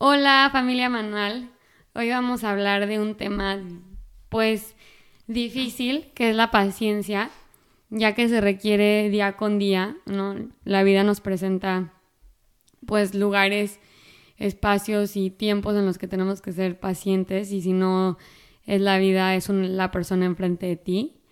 Hola 0.00 0.48
familia 0.52 0.88
Manual, 0.88 1.50
hoy 1.92 2.10
vamos 2.10 2.44
a 2.44 2.52
hablar 2.52 2.86
de 2.86 3.00
un 3.00 3.16
tema 3.16 3.58
pues 4.28 4.76
difícil, 5.26 6.12
que 6.14 6.30
es 6.30 6.36
la 6.36 6.52
paciencia, 6.52 7.30
ya 7.90 8.14
que 8.14 8.28
se 8.28 8.40
requiere 8.40 9.10
día 9.10 9.32
con 9.32 9.58
día, 9.58 9.96
¿no? 10.06 10.36
La 10.62 10.84
vida 10.84 11.02
nos 11.02 11.20
presenta 11.20 11.94
pues 12.86 13.16
lugares, 13.16 13.80
espacios 14.36 15.16
y 15.16 15.30
tiempos 15.30 15.74
en 15.74 15.84
los 15.84 15.98
que 15.98 16.06
tenemos 16.06 16.42
que 16.42 16.52
ser 16.52 16.78
pacientes 16.78 17.50
y 17.50 17.60
si 17.60 17.72
no 17.72 18.18
es 18.66 18.80
la 18.80 18.98
vida, 18.98 19.34
es 19.34 19.48
la 19.48 19.90
persona 19.90 20.26
enfrente 20.26 20.66
de 20.66 20.76
ti. 20.76 21.22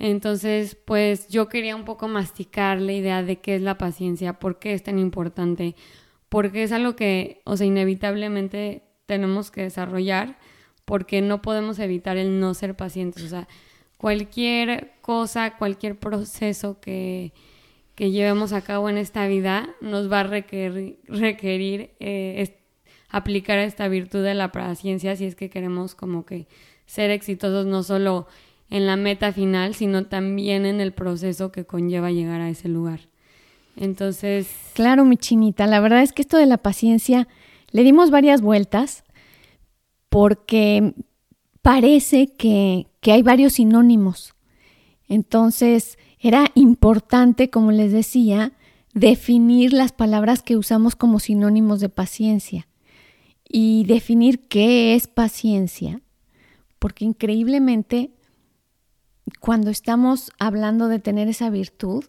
Entonces, 0.00 0.74
pues 0.74 1.28
yo 1.28 1.48
quería 1.48 1.76
un 1.76 1.84
poco 1.84 2.08
masticar 2.08 2.80
la 2.80 2.94
idea 2.94 3.22
de 3.22 3.38
qué 3.38 3.54
es 3.54 3.62
la 3.62 3.78
paciencia, 3.78 4.40
por 4.40 4.58
qué 4.58 4.72
es 4.72 4.82
tan 4.82 4.98
importante, 4.98 5.76
porque 6.28 6.62
es 6.62 6.72
algo 6.72 6.96
que, 6.96 7.40
o 7.44 7.56
sea, 7.56 7.66
inevitablemente 7.66 8.82
tenemos 9.06 9.50
que 9.50 9.62
desarrollar, 9.62 10.38
porque 10.84 11.20
no 11.20 11.42
podemos 11.42 11.78
evitar 11.78 12.16
el 12.16 12.40
no 12.40 12.54
ser 12.54 12.74
pacientes. 12.74 13.22
O 13.22 13.28
sea, 13.28 13.48
cualquier 13.96 14.92
cosa, 15.00 15.56
cualquier 15.56 15.98
proceso 15.98 16.80
que, 16.80 17.32
que 17.94 18.10
llevemos 18.10 18.52
a 18.52 18.62
cabo 18.62 18.88
en 18.88 18.96
esta 18.96 19.26
vida 19.26 19.74
nos 19.80 20.10
va 20.10 20.20
a 20.20 20.24
requerir, 20.24 21.00
requerir 21.08 21.90
eh, 22.00 22.56
aplicar 23.08 23.58
esta 23.58 23.88
virtud 23.88 24.22
de 24.22 24.34
la 24.34 24.52
paciencia 24.52 25.16
si 25.16 25.24
es 25.24 25.34
que 25.34 25.50
queremos 25.50 25.94
como 25.94 26.24
que 26.24 26.46
ser 26.86 27.10
exitosos 27.10 27.66
no 27.66 27.82
solo 27.82 28.26
en 28.70 28.86
la 28.86 28.96
meta 28.96 29.32
final, 29.32 29.74
sino 29.74 30.06
también 30.06 30.66
en 30.66 30.80
el 30.80 30.92
proceso 30.92 31.50
que 31.50 31.64
conlleva 31.64 32.10
llegar 32.10 32.40
a 32.40 32.50
ese 32.50 32.68
lugar. 32.68 33.00
Entonces... 33.78 34.48
Claro, 34.74 35.04
mi 35.04 35.16
chinita, 35.16 35.66
la 35.66 35.80
verdad 35.80 36.02
es 36.02 36.12
que 36.12 36.22
esto 36.22 36.36
de 36.36 36.46
la 36.46 36.58
paciencia 36.58 37.28
le 37.70 37.84
dimos 37.84 38.10
varias 38.10 38.40
vueltas 38.40 39.04
porque 40.08 40.94
parece 41.62 42.28
que, 42.28 42.88
que 43.00 43.12
hay 43.12 43.22
varios 43.22 43.54
sinónimos. 43.54 44.34
Entonces, 45.06 45.96
era 46.18 46.50
importante, 46.54 47.50
como 47.50 47.70
les 47.70 47.92
decía, 47.92 48.52
definir 48.94 49.72
las 49.72 49.92
palabras 49.92 50.42
que 50.42 50.56
usamos 50.56 50.96
como 50.96 51.20
sinónimos 51.20 51.80
de 51.80 51.88
paciencia 51.88 52.66
y 53.48 53.84
definir 53.84 54.48
qué 54.48 54.94
es 54.94 55.06
paciencia, 55.06 56.02
porque 56.78 57.04
increíblemente 57.04 58.10
cuando 59.40 59.70
estamos 59.70 60.32
hablando 60.38 60.88
de 60.88 60.98
tener 60.98 61.28
esa 61.28 61.48
virtud, 61.50 62.04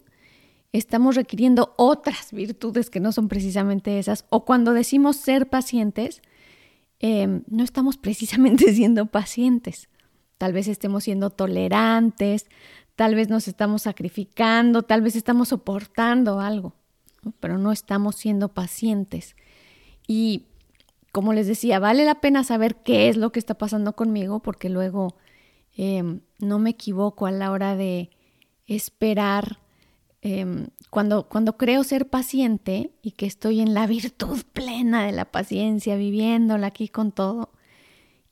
estamos 0.72 1.16
requiriendo 1.16 1.74
otras 1.76 2.32
virtudes 2.32 2.90
que 2.90 3.00
no 3.00 3.12
son 3.12 3.28
precisamente 3.28 3.98
esas, 3.98 4.24
o 4.30 4.44
cuando 4.44 4.72
decimos 4.72 5.16
ser 5.16 5.48
pacientes, 5.48 6.22
em, 7.00 7.42
no 7.48 7.64
estamos 7.64 7.96
precisamente 7.96 8.72
siendo 8.74 9.06
pacientes. 9.06 9.88
Tal 10.38 10.52
vez 10.52 10.68
estemos 10.68 11.04
siendo 11.04 11.30
tolerantes, 11.30 12.46
tal 12.96 13.14
vez 13.14 13.28
nos 13.28 13.48
estamos 13.48 13.82
sacrificando, 13.82 14.82
tal 14.82 15.02
vez 15.02 15.16
estamos 15.16 15.48
soportando 15.48 16.40
algo, 16.40 16.74
pero 17.40 17.58
no 17.58 17.72
estamos 17.72 18.16
siendo 18.16 18.48
pacientes. 18.48 19.36
Y 20.06 20.46
como 21.12 21.32
les 21.32 21.46
decía, 21.46 21.78
vale 21.78 22.04
la 22.04 22.20
pena 22.20 22.44
saber 22.44 22.76
qué 22.76 23.08
es 23.08 23.16
lo 23.16 23.32
que 23.32 23.38
está 23.38 23.54
pasando 23.54 23.94
conmigo 23.94 24.40
porque 24.40 24.68
luego 24.68 25.16
em, 25.76 26.20
no 26.38 26.58
me 26.58 26.70
equivoco 26.70 27.26
a 27.26 27.32
la 27.32 27.50
hora 27.50 27.76
de 27.76 28.10
esperar 28.66 29.58
Em, 30.22 30.66
cuando, 30.90 31.28
cuando 31.28 31.56
creo 31.56 31.82
ser 31.82 32.10
paciente 32.10 32.90
y 33.00 33.12
que 33.12 33.24
estoy 33.26 33.60
en 33.60 33.72
la 33.72 33.86
virtud 33.86 34.42
plena 34.52 35.04
de 35.06 35.12
la 35.12 35.26
paciencia, 35.26 35.96
viviéndola 35.96 36.68
aquí 36.68 36.88
con 36.88 37.12
todo, 37.12 37.50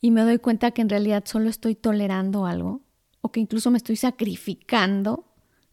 y 0.01 0.11
me 0.11 0.23
doy 0.23 0.39
cuenta 0.39 0.71
que 0.71 0.83
en 0.83 0.91
realidad 0.91 1.25
solo 1.27 1.49
estoy 1.49 1.75
tolerando 1.75 2.47
algo, 2.47 2.83
o 3.21 3.33
que 3.33 3.41
incluso 3.41 3.71
me 3.71 3.79
estoy 3.79 3.97
sacrificando, 3.97 5.25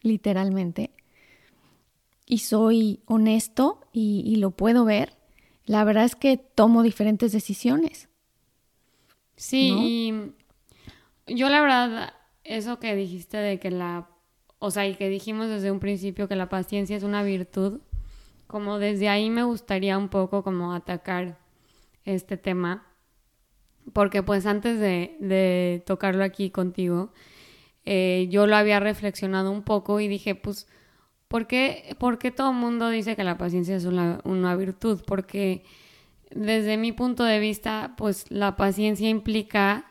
literalmente, 0.02 0.92
y 2.26 2.40
soy 2.40 3.02
honesto 3.06 3.82
y, 3.92 4.24
y 4.26 4.38
lo 4.38 4.52
puedo 4.52 4.84
ver, 4.86 5.16
la 5.66 5.84
verdad 5.84 6.06
es 6.06 6.16
que 6.16 6.38
tomo 6.38 6.82
diferentes 6.82 7.32
decisiones. 7.32 8.09
Sí, 9.36 10.14
yo 11.28 11.50
la 11.50 11.62
verdad, 11.62 12.14
eso 12.44 12.80
que 12.80 12.96
dijiste 12.96 13.38
de 13.38 13.59
que 13.59 13.70
la 13.70 14.08
o 14.66 14.72
sea, 14.72 14.88
y 14.88 14.96
que 14.96 15.09
dijimos 15.09 15.48
desde 15.48 15.70
un 15.70 15.80
principio 15.80 16.28
que 16.28 16.36
la 16.36 16.50
paciencia 16.50 16.98
es 16.98 17.03
una 17.03 17.22
virtud, 17.22 17.81
como 18.48 18.80
desde 18.80 19.09
ahí 19.09 19.30
me 19.30 19.44
gustaría 19.44 19.96
un 19.96 20.09
poco 20.09 20.44
como 20.44 20.74
atacar 20.74 21.38
este 22.03 22.36
tema, 22.36 22.88
porque 23.94 24.24
pues 24.24 24.48
antes 24.48 24.80
de, 24.80 25.84
tocarlo 25.86 26.24
aquí 26.24 26.50
contigo, 26.50 27.14
eh, 27.86 28.28
yo 28.31 28.48
lo 28.48 28.56
había 28.56 28.80
reflexionado 28.80 29.52
un 29.52 29.62
poco 29.62 30.00
y 30.00 30.08
dije, 30.08 30.34
pues, 30.34 30.68
¿por 31.28 31.46
qué, 31.46 31.96
¿por 32.00 32.18
qué 32.18 32.32
todo 32.32 32.50
el 32.50 32.58
mundo 32.58 32.90
dice 32.90 33.16
que 33.16 33.24
la 33.24 33.38
paciencia 33.38 33.76
es 33.76 33.86
una, 33.86 34.20
una 34.24 34.56
virtud? 34.56 35.03
Porque 35.06 35.64
desde 36.32 36.78
mi 36.78 36.92
punto 36.92 37.24
de 37.24 37.38
vista, 37.38 37.94
pues 37.97 38.26
la 38.32 38.56
paciencia 38.56 39.09
implica 39.09 39.86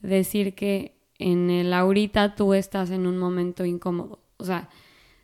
decir 0.00 0.56
que 0.56 0.95
en 1.18 1.50
el 1.50 1.72
ahorita 1.72 2.34
tú 2.34 2.54
estás 2.54 2.90
en 2.90 3.06
un 3.06 3.18
momento 3.18 3.64
incómodo. 3.64 4.20
O 4.38 4.44
sea, 4.44 4.68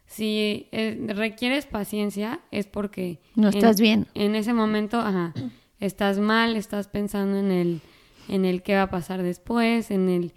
si 0.06 0.68
eh, 0.72 1.06
requieres 1.14 1.66
paciencia 1.66 2.40
es 2.50 2.66
porque... 2.66 3.20
No 3.34 3.48
estás 3.48 3.80
bien. 3.80 4.06
En 4.14 4.34
ese 4.34 4.52
momento, 4.52 5.00
ajá, 5.00 5.32
estás 5.80 6.18
mal, 6.18 6.56
estás 6.56 6.88
pensando 6.88 7.38
en 7.38 7.50
el, 7.50 7.80
en 8.28 8.44
el 8.44 8.62
qué 8.62 8.74
va 8.74 8.82
a 8.82 8.90
pasar 8.90 9.22
después, 9.22 9.90
en 9.90 10.08
el 10.08 10.32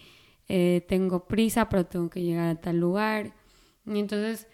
eh, 0.47 0.85
tengo 0.87 1.25
prisa, 1.27 1.69
pero 1.69 1.85
tengo 1.85 2.09
que 2.09 2.21
llegar 2.21 2.49
a 2.49 2.55
tal 2.55 2.79
lugar. 2.79 3.33
Y 3.85 3.99
entonces, 3.99 4.47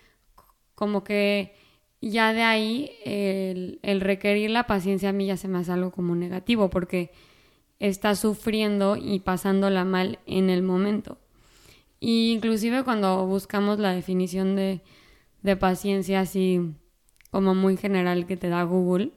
como 0.76 1.04
que 1.04 1.56
ya 2.02 2.34
de 2.34 2.42
ahí 2.42 2.92
el, 3.06 3.80
el 3.84 4.02
requerir 4.02 4.50
la 4.50 4.66
paciencia 4.66 5.10
a 5.10 5.14
mí 5.14 5.28
ya 5.28 5.38
se 5.38 5.48
me 5.48 5.60
hace 5.60 5.72
algo 5.72 5.92
como 5.92 6.16
negativo, 6.16 6.70
porque 6.70 7.12
está 7.82 8.14
sufriendo 8.16 8.96
y 8.96 9.20
pasándola 9.20 9.86
mal 9.86 10.20
en 10.28 10.52
el 10.52 10.62
momento. 10.62 11.18
Y 12.00 12.32
inclusive 12.32 12.84
cuando 12.84 13.26
buscamos 13.26 13.80
la 13.80 13.92
definición 13.92 14.56
de, 14.56 14.82
de 15.42 15.58
paciencia 15.58 16.22
así 16.22 16.62
como 17.32 17.56
muy 17.56 17.78
general 17.78 18.28
que 18.28 18.38
te 18.38 18.50
da 18.50 18.64
Google, 18.64 19.12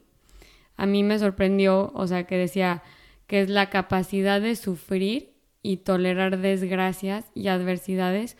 a 0.76 0.86
mí 0.86 1.02
me 1.02 1.18
sorprendió, 1.18 1.92
o 1.94 2.06
sea, 2.06 2.24
que 2.24 2.38
decía 2.38 2.82
que 3.26 3.42
es 3.42 3.50
la 3.50 3.68
capacidad 3.68 4.40
de 4.40 4.56
sufrir 4.56 5.34
y 5.62 5.78
tolerar 5.78 6.38
desgracias 6.38 7.26
y 7.34 7.48
adversidades 7.48 8.38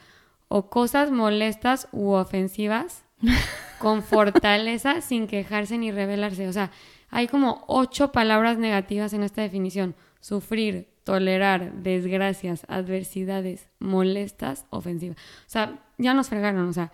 o 0.48 0.70
cosas 0.70 1.10
molestas 1.10 1.88
u 1.92 2.12
ofensivas 2.12 3.04
con 3.78 4.02
fortaleza 4.02 5.02
sin 5.02 5.26
quejarse 5.26 5.76
ni 5.76 5.92
rebelarse. 5.92 6.48
O 6.48 6.52
sea, 6.52 6.70
hay 7.10 7.28
como 7.28 7.64
ocho 7.66 8.10
palabras 8.10 8.56
negativas 8.56 9.12
en 9.12 9.22
esta 9.22 9.42
definición 9.42 9.94
sufrir, 10.24 10.88
tolerar 11.04 11.82
desgracias, 11.82 12.64
adversidades 12.68 13.68
molestas, 13.78 14.64
ofensivas. 14.70 15.18
O 15.18 15.50
sea, 15.50 15.84
ya 15.98 16.14
nos 16.14 16.30
fregaron, 16.30 16.66
o 16.66 16.72
sea, 16.72 16.92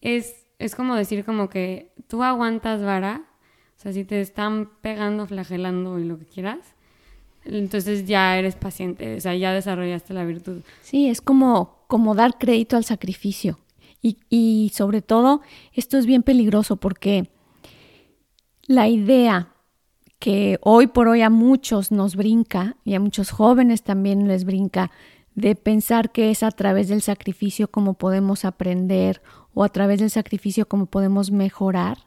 es, 0.00 0.46
es 0.58 0.74
como 0.74 0.94
decir 0.94 1.22
como 1.26 1.50
que 1.50 1.92
tú 2.08 2.22
aguantas 2.22 2.82
vara, 2.82 3.24
o 3.76 3.82
sea, 3.82 3.92
si 3.92 4.04
te 4.04 4.22
están 4.22 4.70
pegando, 4.80 5.26
flagelando 5.26 5.98
y 5.98 6.04
lo 6.04 6.18
que 6.18 6.24
quieras, 6.24 6.74
entonces 7.44 8.06
ya 8.06 8.38
eres 8.38 8.56
paciente, 8.56 9.16
o 9.16 9.20
sea, 9.20 9.34
ya 9.34 9.52
desarrollaste 9.52 10.14
la 10.14 10.24
virtud. 10.24 10.62
Sí, 10.80 11.10
es 11.10 11.20
como, 11.20 11.84
como 11.88 12.14
dar 12.14 12.38
crédito 12.38 12.78
al 12.78 12.84
sacrificio. 12.84 13.58
Y, 14.00 14.16
y 14.30 14.72
sobre 14.74 15.02
todo, 15.02 15.42
esto 15.74 15.98
es 15.98 16.06
bien 16.06 16.22
peligroso 16.22 16.76
porque 16.76 17.28
la 18.66 18.88
idea 18.88 19.51
que 20.22 20.60
hoy 20.62 20.86
por 20.86 21.08
hoy 21.08 21.20
a 21.22 21.30
muchos 21.30 21.90
nos 21.90 22.14
brinca 22.14 22.76
y 22.84 22.94
a 22.94 23.00
muchos 23.00 23.32
jóvenes 23.32 23.82
también 23.82 24.28
les 24.28 24.44
brinca 24.44 24.92
de 25.34 25.56
pensar 25.56 26.12
que 26.12 26.30
es 26.30 26.44
a 26.44 26.52
través 26.52 26.86
del 26.86 27.02
sacrificio 27.02 27.72
como 27.72 27.94
podemos 27.94 28.44
aprender 28.44 29.20
o 29.52 29.64
a 29.64 29.68
través 29.70 29.98
del 29.98 30.10
sacrificio 30.10 30.68
como 30.68 30.86
podemos 30.86 31.32
mejorar, 31.32 31.98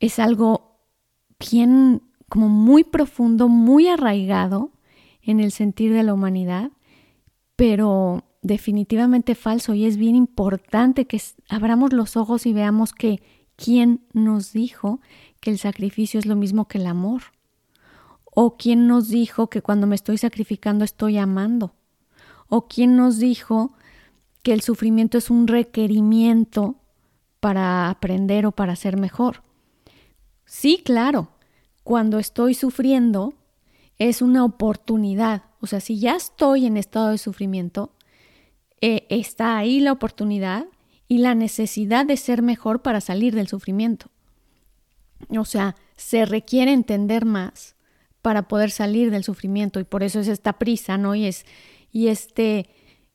es 0.00 0.18
algo 0.18 0.80
bien, 1.38 2.02
como 2.28 2.48
muy 2.48 2.82
profundo, 2.82 3.48
muy 3.48 3.86
arraigado 3.86 4.72
en 5.22 5.38
el 5.38 5.52
sentir 5.52 5.92
de 5.92 6.02
la 6.02 6.12
humanidad, 6.12 6.72
pero 7.54 8.24
definitivamente 8.42 9.36
falso 9.36 9.74
y 9.74 9.86
es 9.86 9.96
bien 9.96 10.16
importante 10.16 11.04
que 11.04 11.22
abramos 11.48 11.92
los 11.92 12.16
ojos 12.16 12.46
y 12.46 12.52
veamos 12.52 12.92
que 12.92 13.22
quién 13.54 14.00
nos 14.12 14.52
dijo 14.52 15.00
que 15.44 15.50
el 15.50 15.58
sacrificio 15.58 16.18
es 16.18 16.24
lo 16.24 16.36
mismo 16.36 16.68
que 16.68 16.78
el 16.78 16.86
amor 16.86 17.20
o 18.24 18.56
quién 18.56 18.86
nos 18.86 19.08
dijo 19.08 19.50
que 19.50 19.60
cuando 19.60 19.86
me 19.86 19.94
estoy 19.94 20.16
sacrificando 20.16 20.86
estoy 20.86 21.18
amando 21.18 21.74
o 22.48 22.66
quién 22.66 22.96
nos 22.96 23.18
dijo 23.18 23.74
que 24.42 24.54
el 24.54 24.62
sufrimiento 24.62 25.18
es 25.18 25.28
un 25.28 25.46
requerimiento 25.46 26.76
para 27.40 27.90
aprender 27.90 28.46
o 28.46 28.52
para 28.52 28.74
ser 28.74 28.96
mejor. 28.96 29.42
Sí, 30.46 30.80
claro, 30.82 31.28
cuando 31.82 32.18
estoy 32.18 32.54
sufriendo 32.54 33.34
es 33.98 34.22
una 34.22 34.46
oportunidad. 34.46 35.42
O 35.60 35.66
sea, 35.66 35.80
si 35.80 35.98
ya 35.98 36.16
estoy 36.16 36.64
en 36.64 36.78
estado 36.78 37.10
de 37.10 37.18
sufrimiento, 37.18 37.92
eh, 38.80 39.06
está 39.10 39.58
ahí 39.58 39.80
la 39.80 39.92
oportunidad 39.92 40.64
y 41.06 41.18
la 41.18 41.34
necesidad 41.34 42.06
de 42.06 42.16
ser 42.16 42.40
mejor 42.40 42.80
para 42.80 43.02
salir 43.02 43.34
del 43.34 43.48
sufrimiento. 43.48 44.10
O 45.36 45.44
sea, 45.44 45.76
se 45.96 46.24
requiere 46.24 46.72
entender 46.72 47.24
más 47.24 47.76
para 48.22 48.48
poder 48.48 48.70
salir 48.70 49.10
del 49.10 49.24
sufrimiento 49.24 49.80
y 49.80 49.84
por 49.84 50.02
eso 50.02 50.20
es 50.20 50.28
esta 50.28 50.54
prisa, 50.54 50.96
¿no? 50.96 51.14
Y 51.14 51.26
es 51.26 51.44
y 51.92 52.08
este 52.08 52.70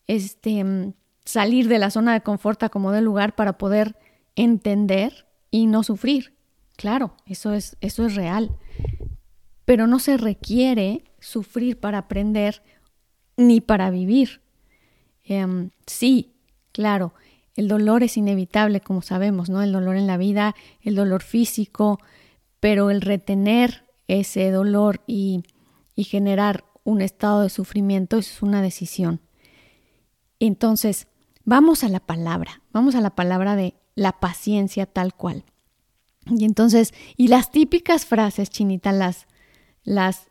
este 0.08 0.64
mm, 0.64 0.94
salir 1.26 1.68
de 1.68 1.80
la 1.80 1.90
zona 1.92 2.14
de 2.14 2.22
confort 2.22 2.62
a 2.64 2.70
como 2.70 2.92
del 2.92 3.06
lugar 3.06 3.36
para 3.36 3.58
poder 3.58 3.98
entender 4.36 5.28
y 5.52 5.66
no 5.66 5.84
sufrir. 5.84 6.36
Claro, 6.78 7.16
eso 7.26 7.54
es 7.54 7.76
eso 7.82 8.06
es 8.06 8.16
real. 8.16 8.56
Pero 9.66 9.88
no 9.88 10.00
se 10.00 10.18
requiere 10.18 11.04
sufrir 11.20 11.80
para 11.80 12.00
aprender 12.00 12.64
ni 13.36 13.62
para 13.62 13.90
vivir. 13.90 14.42
Em, 15.24 15.72
sí, 15.86 16.36
claro, 16.72 17.14
el 17.60 17.68
dolor 17.68 18.04
es 18.04 18.16
inevitable, 18.16 18.80
como 18.80 19.02
sabemos, 19.02 19.50
¿no? 19.50 19.62
El 19.62 19.74
dolor 19.74 19.98
en 19.98 20.08
la 20.08 20.16
vida, 20.16 20.56
el 20.82 20.96
dolor 20.96 21.22
físico, 21.22 22.00
pero 22.62 22.90
el 22.90 23.02
retener 23.02 23.84
ese 24.08 24.50
dolor 24.50 25.02
y, 25.08 25.44
y 25.94 26.06
generar 26.06 26.64
un 26.86 27.02
estado 27.02 27.42
de 27.42 27.50
sufrimiento 27.50 28.18
es 28.18 28.42
una 28.42 28.62
decisión. 28.62 29.20
Entonces, 30.40 31.08
vamos 31.44 31.84
a 31.84 31.90
la 31.90 32.00
palabra, 32.00 32.62
vamos 32.72 32.96
a 32.96 33.02
la 33.02 33.10
palabra 33.10 33.58
de 33.58 33.74
la 33.94 34.22
paciencia 34.22 34.86
tal 34.86 35.14
cual. 35.14 35.44
Y 36.28 36.46
entonces, 36.46 36.94
y 37.18 37.28
las 37.28 37.52
típicas 37.52 38.06
frases, 38.06 38.50
Chinita, 38.50 38.94
las, 38.94 39.28
las, 39.84 40.30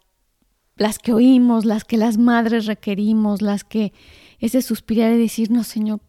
las 0.77 0.99
que 0.99 1.13
oímos, 1.13 1.67
las 1.67 1.85
que 1.85 1.99
las 1.99 2.17
madres 2.17 2.65
requerimos, 2.65 3.43
las 3.43 3.65
que 3.65 3.93
ese 4.39 4.63
suspirar 4.63 5.13
y 5.13 5.19
decir, 5.19 5.51
no, 5.51 5.65
Señor, 5.65 6.01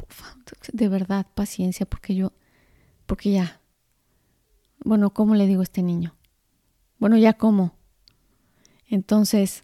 de 0.72 0.88
verdad, 0.88 1.26
paciencia, 1.34 1.86
porque 1.86 2.16
yo, 2.16 2.34
porque 3.06 3.31
ya, 3.31 3.62
bueno, 4.84 5.12
¿cómo 5.12 5.36
le 5.36 5.48
digo 5.48 5.62
a 5.62 5.64
este 5.64 5.81
niño? 5.81 6.16
Bueno, 7.00 7.18
ya 7.18 7.34
cómo. 7.34 7.74
Entonces, 8.88 9.64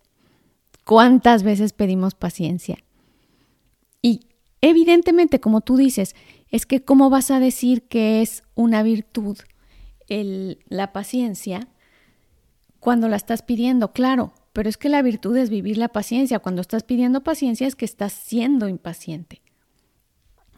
¿cuántas 0.84 1.44
veces 1.44 1.74
pedimos 1.74 2.16
paciencia? 2.16 2.78
Y 4.02 4.28
evidentemente, 4.62 5.40
como 5.40 5.62
tú 5.62 5.78
dices, 5.78 6.16
es 6.50 6.66
que 6.66 6.84
¿cómo 6.84 7.10
vas 7.10 7.32
a 7.32 7.40
decir 7.40 7.88
que 7.88 8.22
es 8.22 8.44
una 8.56 8.84
virtud 8.84 9.38
el, 10.08 10.60
la 10.68 10.94
paciencia 10.94 11.68
cuando 12.80 13.10
la 13.10 13.16
estás 13.16 13.42
pidiendo? 13.42 13.94
Claro, 13.94 14.34
pero 14.56 14.70
es 14.70 14.78
que 14.78 14.88
la 14.88 15.02
virtud 15.02 15.36
es 15.36 15.50
vivir 15.50 15.78
la 15.78 15.90
paciencia. 15.90 16.40
Cuando 16.40 16.62
estás 16.62 16.84
pidiendo 16.84 17.24
paciencia 17.24 17.68
es 17.68 17.76
que 17.76 17.84
estás 17.84 18.14
siendo 18.14 18.70
impaciente. 18.70 19.42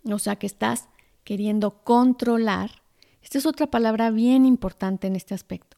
O 0.04 0.20
sea, 0.20 0.36
que 0.36 0.46
estás 0.46 0.88
queriendo 1.24 1.84
controlar. 1.84 2.84
Esta 3.24 3.40
es 3.40 3.48
otra 3.48 3.66
palabra 3.66 4.12
bien 4.12 4.46
importante 4.46 5.08
en 5.08 5.16
este 5.16 5.34
aspecto. 5.34 5.78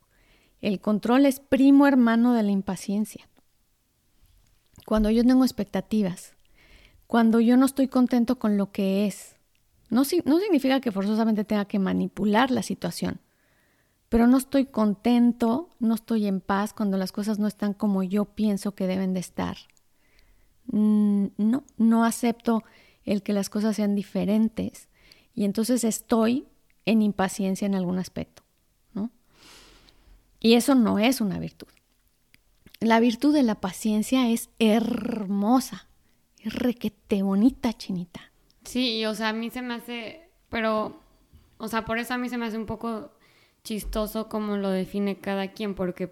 El 0.60 0.82
control 0.82 1.26
es 1.26 1.40
primo 1.40 1.88
hermano 1.88 2.34
de 2.34 2.44
la 2.44 2.52
impaciencia. 2.52 3.30
Cuando 4.86 5.10
yo 5.12 5.24
tengo 5.24 5.46
expectativas, 5.46 6.34
cuando 7.08 7.40
yo 7.40 7.56
no 7.56 7.66
estoy 7.66 7.88
contento 7.88 8.38
con 8.38 8.58
lo 8.58 8.74
que 8.74 9.08
es, 9.08 9.38
no, 9.90 10.02
no 10.26 10.40
significa 10.40 10.82
que 10.82 10.92
forzosamente 10.92 11.46
tenga 11.46 11.64
que 11.64 11.80
manipular 11.80 12.52
la 12.52 12.64
situación, 12.64 13.22
pero 14.10 14.26
no 14.26 14.38
estoy 14.38 14.66
contento, 14.66 15.70
no 15.80 15.94
estoy 15.94 16.26
en 16.26 16.42
paz 16.42 16.74
cuando 16.74 16.98
las 16.98 17.12
cosas 17.12 17.38
no 17.38 17.48
están 17.48 17.74
como 17.74 18.02
yo 18.04 18.26
pienso 18.26 18.74
que 18.74 18.88
deben 18.88 19.14
de 19.14 19.20
estar. 19.20 19.58
Mm, 20.66 21.28
no, 21.38 21.64
no 21.78 22.04
acepto 22.04 22.64
el 23.06 23.22
que 23.24 23.34
las 23.34 23.50
cosas 23.50 23.76
sean 23.76 23.96
diferentes 23.96 24.90
y 25.36 25.46
entonces 25.46 25.84
estoy 25.84 26.48
en 26.86 27.04
impaciencia 27.04 27.66
en 27.68 27.76
algún 27.76 28.00
aspecto, 28.00 28.44
¿no? 28.94 29.12
Y 30.40 30.56
eso 30.56 30.74
no 30.74 30.98
es 30.98 31.22
una 31.22 31.40
virtud. 31.40 31.68
La 32.80 33.00
virtud 33.00 33.34
de 33.34 33.44
la 33.44 33.56
paciencia 33.56 34.30
es 34.30 34.50
hermosa, 34.58 35.88
es 36.40 36.54
requete 36.54 37.22
bonita, 37.22 37.74
chinita. 37.74 38.32
Sí, 38.64 39.06
o 39.06 39.14
sea, 39.14 39.30
a 39.30 39.34
mí 39.34 39.50
se 39.50 39.62
me 39.62 39.76
hace, 39.76 40.30
pero, 40.50 41.00
o 41.58 41.68
sea, 41.68 41.86
por 41.86 42.00
eso 42.00 42.14
a 42.14 42.18
mí 42.18 42.30
se 42.30 42.38
me 42.38 42.46
hace 42.46 42.58
un 42.58 42.66
poco 42.66 43.12
chistoso 43.64 44.30
como 44.30 44.58
lo 44.58 44.70
define 44.70 45.18
cada 45.18 45.50
quien, 45.50 45.76
porque 45.76 46.08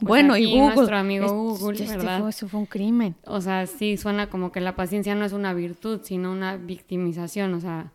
pues, 0.00 0.08
bueno, 0.08 0.36
y 0.36 0.46
Google, 0.46 0.74
nuestro 0.74 0.96
amigo 0.96 1.26
Google, 1.28 1.82
este 1.82 1.96
¿verdad? 1.96 2.20
Fue, 2.20 2.30
eso 2.30 2.48
fue 2.48 2.60
un 2.60 2.66
crimen. 2.66 3.16
O 3.26 3.40
sea, 3.40 3.66
sí 3.66 3.98
suena 3.98 4.30
como 4.30 4.50
que 4.50 4.60
la 4.60 4.74
paciencia 4.74 5.14
no 5.14 5.26
es 5.26 5.32
una 5.32 5.52
virtud, 5.52 6.00
sino 6.02 6.32
una 6.32 6.56
victimización, 6.56 7.52
o 7.52 7.60
sea, 7.60 7.92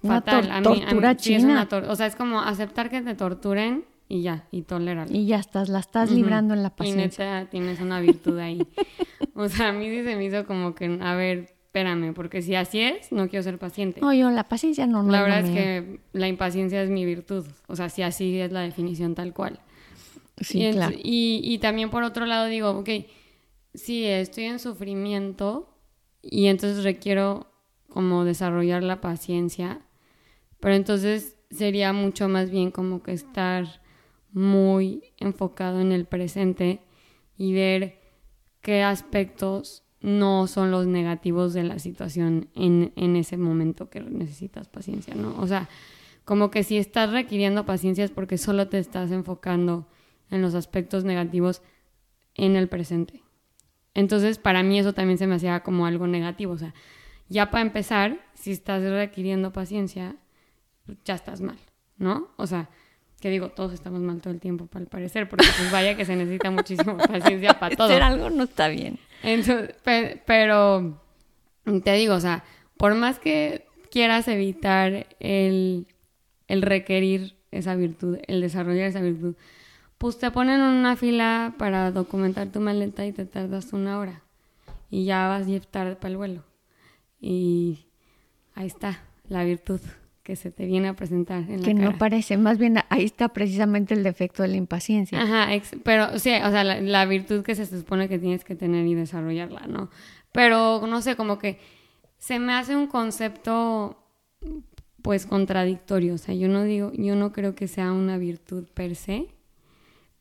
una 0.00 0.14
fatal. 0.22 0.50
a 0.50 0.60
mí, 0.60 0.80
tortura 0.80 1.16
china. 1.16 1.68
o 1.88 1.96
sea, 1.96 2.06
es 2.06 2.16
como 2.16 2.40
aceptar 2.40 2.88
que 2.88 3.02
te 3.02 3.14
torturen 3.14 3.84
y 4.08 4.22
ya, 4.22 4.46
y 4.50 4.62
tolerarlo. 4.62 5.14
Y 5.14 5.26
ya 5.26 5.38
estás, 5.38 5.68
la 5.68 5.80
estás 5.80 6.10
librando 6.10 6.54
en 6.54 6.62
la 6.62 6.70
paciencia. 6.70 7.24
Y 7.24 7.28
neta, 7.28 7.50
tienes 7.50 7.80
una 7.80 8.00
virtud 8.00 8.38
ahí. 8.38 8.66
o 9.34 9.48
sea, 9.48 9.68
a 9.68 9.72
mí 9.72 9.90
sí 9.90 10.02
se 10.02 10.16
me 10.16 10.24
hizo 10.24 10.46
como 10.46 10.74
que, 10.74 10.98
a 11.02 11.14
ver, 11.14 11.55
espérame, 11.76 12.14
porque 12.14 12.40
si 12.40 12.54
así 12.54 12.80
es, 12.80 13.12
no 13.12 13.28
quiero 13.28 13.42
ser 13.42 13.58
paciente. 13.58 14.00
No, 14.00 14.12
yo 14.14 14.30
la 14.30 14.44
paciencia 14.44 14.86
no. 14.86 15.02
no 15.02 15.12
la 15.12 15.22
verdad 15.22 15.44
es 15.44 15.50
que 15.50 16.00
la 16.12 16.26
impaciencia 16.26 16.82
es 16.82 16.88
mi 16.88 17.04
virtud, 17.04 17.46
o 17.66 17.76
sea, 17.76 17.90
si 17.90 18.02
así 18.02 18.38
es 18.40 18.50
la 18.50 18.60
definición 18.60 19.14
tal 19.14 19.34
cual. 19.34 19.60
Sí, 20.40 20.66
y, 20.66 20.72
claro. 20.72 20.96
Y, 20.96 21.40
y, 21.44 21.58
también 21.58 21.90
por 21.90 22.02
otro 22.02 22.24
lado 22.24 22.46
digo, 22.46 22.70
ok, 22.70 22.88
sí, 23.74 24.04
estoy 24.06 24.44
en 24.44 24.58
sufrimiento 24.58 25.78
y 26.22 26.46
entonces 26.46 26.82
requiero 26.82 27.52
como 27.88 28.24
desarrollar 28.24 28.82
la 28.82 29.02
paciencia, 29.02 29.80
pero 30.60 30.74
entonces 30.74 31.36
sería 31.50 31.92
mucho 31.92 32.28
más 32.28 32.50
bien 32.50 32.70
como 32.70 33.02
que 33.02 33.12
estar 33.12 33.82
muy 34.32 35.12
enfocado 35.18 35.80
en 35.80 35.92
el 35.92 36.06
presente 36.06 36.80
y 37.36 37.52
ver 37.52 38.00
qué 38.62 38.82
aspectos 38.82 39.85
no 40.06 40.46
son 40.46 40.70
los 40.70 40.86
negativos 40.86 41.52
de 41.52 41.64
la 41.64 41.80
situación 41.80 42.48
en, 42.54 42.92
en, 42.94 43.16
ese 43.16 43.36
momento 43.36 43.90
que 43.90 44.00
necesitas 44.00 44.68
paciencia, 44.68 45.16
¿no? 45.16 45.34
O 45.40 45.48
sea, 45.48 45.68
como 46.24 46.48
que 46.48 46.62
si 46.62 46.78
estás 46.78 47.10
requiriendo 47.10 47.66
paciencia 47.66 48.04
es 48.04 48.12
porque 48.12 48.38
solo 48.38 48.68
te 48.68 48.78
estás 48.78 49.10
enfocando 49.10 49.88
en 50.30 50.42
los 50.42 50.54
aspectos 50.54 51.02
negativos 51.02 51.60
en 52.36 52.54
el 52.54 52.68
presente. 52.68 53.24
Entonces, 53.94 54.38
para 54.38 54.62
mí 54.62 54.78
eso 54.78 54.92
también 54.92 55.18
se 55.18 55.26
me 55.26 55.34
hacía 55.34 55.64
como 55.64 55.86
algo 55.86 56.06
negativo. 56.06 56.52
O 56.52 56.58
sea, 56.58 56.72
ya 57.28 57.50
para 57.50 57.62
empezar, 57.62 58.20
si 58.34 58.52
estás 58.52 58.84
requiriendo 58.84 59.52
paciencia, 59.52 60.14
ya 61.04 61.16
estás 61.16 61.40
mal, 61.40 61.58
¿no? 61.98 62.28
O 62.36 62.46
sea, 62.46 62.70
que 63.20 63.30
digo, 63.30 63.48
todos 63.48 63.72
estamos 63.72 64.00
mal 64.00 64.20
todo 64.20 64.32
el 64.32 64.40
tiempo, 64.40 64.68
al 64.74 64.86
parecer, 64.86 65.28
porque 65.28 65.46
pues 65.56 65.70
vaya 65.72 65.96
que 65.96 66.04
se 66.04 66.16
necesita 66.16 66.50
muchísima 66.50 66.96
paciencia 66.98 67.58
para 67.58 67.74
todo. 67.74 67.88
Hacer 67.88 68.02
algo 68.02 68.30
no 68.30 68.44
está 68.44 68.68
bien. 68.68 68.98
Entonces, 69.22 69.74
pero 70.26 71.00
te 71.82 71.92
digo, 71.94 72.14
o 72.14 72.20
sea, 72.20 72.44
por 72.76 72.94
más 72.94 73.18
que 73.18 73.66
quieras 73.90 74.28
evitar 74.28 75.06
el, 75.18 75.86
el 76.48 76.62
requerir 76.62 77.36
esa 77.50 77.74
virtud, 77.74 78.18
el 78.26 78.40
desarrollar 78.42 78.88
esa 78.88 79.00
virtud, 79.00 79.34
pues 79.96 80.18
te 80.18 80.30
ponen 80.30 80.60
en 80.60 80.66
una 80.66 80.94
fila 80.96 81.54
para 81.56 81.90
documentar 81.90 82.48
tu 82.48 82.60
maleta 82.60 83.06
y 83.06 83.12
te 83.12 83.24
tardas 83.24 83.72
una 83.72 83.98
hora. 83.98 84.22
Y 84.90 85.04
ya 85.04 85.26
vas 85.26 85.46
tarde 85.70 85.96
para 85.96 86.10
el 86.10 86.16
vuelo. 86.18 86.44
Y 87.18 87.86
ahí 88.54 88.66
está, 88.66 89.02
la 89.28 89.42
virtud 89.42 89.80
que 90.26 90.34
se 90.34 90.50
te 90.50 90.66
viene 90.66 90.88
a 90.88 90.94
presentar 90.94 91.48
en 91.48 91.62
que 91.62 91.72
la 91.72 91.82
no 91.82 91.98
parece, 91.98 92.36
más 92.36 92.58
bien 92.58 92.78
ahí 92.88 93.04
está 93.04 93.28
precisamente 93.28 93.94
el 93.94 94.02
defecto 94.02 94.42
de 94.42 94.48
la 94.48 94.56
impaciencia. 94.56 95.22
Ajá, 95.22 95.46
pero 95.84 96.18
sí, 96.18 96.30
o 96.30 96.50
sea, 96.50 96.64
la, 96.64 97.06
virtud 97.06 97.44
que 97.44 97.54
se 97.54 97.64
supone 97.64 98.08
que 98.08 98.18
tienes 98.18 98.42
que 98.42 98.56
tener 98.56 98.84
y 98.88 98.94
desarrollarla, 98.96 99.68
¿no? 99.68 99.88
Pero 100.32 100.84
no 100.88 101.00
sé, 101.00 101.14
como 101.14 101.38
que 101.38 101.60
se 102.18 102.40
me 102.40 102.54
hace 102.54 102.74
un 102.74 102.88
concepto 102.88 104.02
pues 105.00 105.26
contradictorio, 105.26 106.14
o 106.14 106.18
sea, 106.18 106.34
yo 106.34 106.48
no 106.48 106.64
digo, 106.64 106.90
yo 106.94 107.14
no 107.14 107.30
creo 107.32 107.54
que 107.54 107.68
sea 107.68 107.92
una 107.92 108.18
virtud 108.18 108.64
per 108.74 108.96
se, 108.96 109.28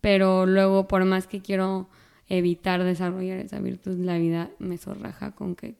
pero 0.01 0.45
luego 0.45 0.88
por 0.88 1.03
más 1.05 1.25
que 1.25 1.41
quiero 1.41 1.89
evitar 2.29 2.83
desarrollar 2.83 3.39
esa 3.39 3.57
virtud, 3.57 3.97
la 3.97 4.19
vida 4.19 4.51
me 4.59 4.77
zorraja 4.77 5.31
con 5.31 5.55
que 5.55 5.74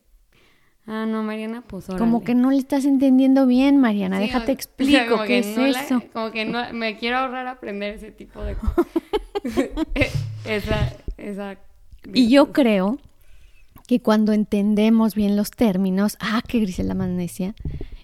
Ah, 0.88 1.06
no, 1.08 1.24
Mariana, 1.24 1.64
pues 1.66 1.90
órale. 1.90 2.00
Como 2.00 2.24
que 2.24 2.36
no 2.36 2.52
le 2.52 2.58
estás 2.58 2.86
entendiendo 2.86 3.48
bien, 3.48 3.78
Mariana. 3.78 4.20
Déjate 4.20 4.52
explico 4.52 5.24
qué 5.26 5.40
es 5.40 5.58
eso. 5.58 6.02
como 6.14 6.32
que 6.32 6.46
no, 6.46 6.62
me 6.74 6.98
quiero 6.98 7.18
ahorrar 7.18 7.48
aprender 7.48 7.96
ese 7.96 8.12
tipo 8.12 8.44
de 8.44 8.56
cosas. 8.56 8.86
esa, 10.46 10.94
esa. 11.18 11.58
Y 12.14 12.30
yo 12.30 12.52
creo 12.52 13.00
que 13.88 14.00
cuando 14.00 14.32
entendemos 14.32 15.16
bien 15.16 15.36
los 15.36 15.50
términos, 15.50 16.18
ah, 16.20 16.42
qué 16.48 16.60
gris 16.60 16.78
la 16.80 16.94
magnesia, 16.94 17.56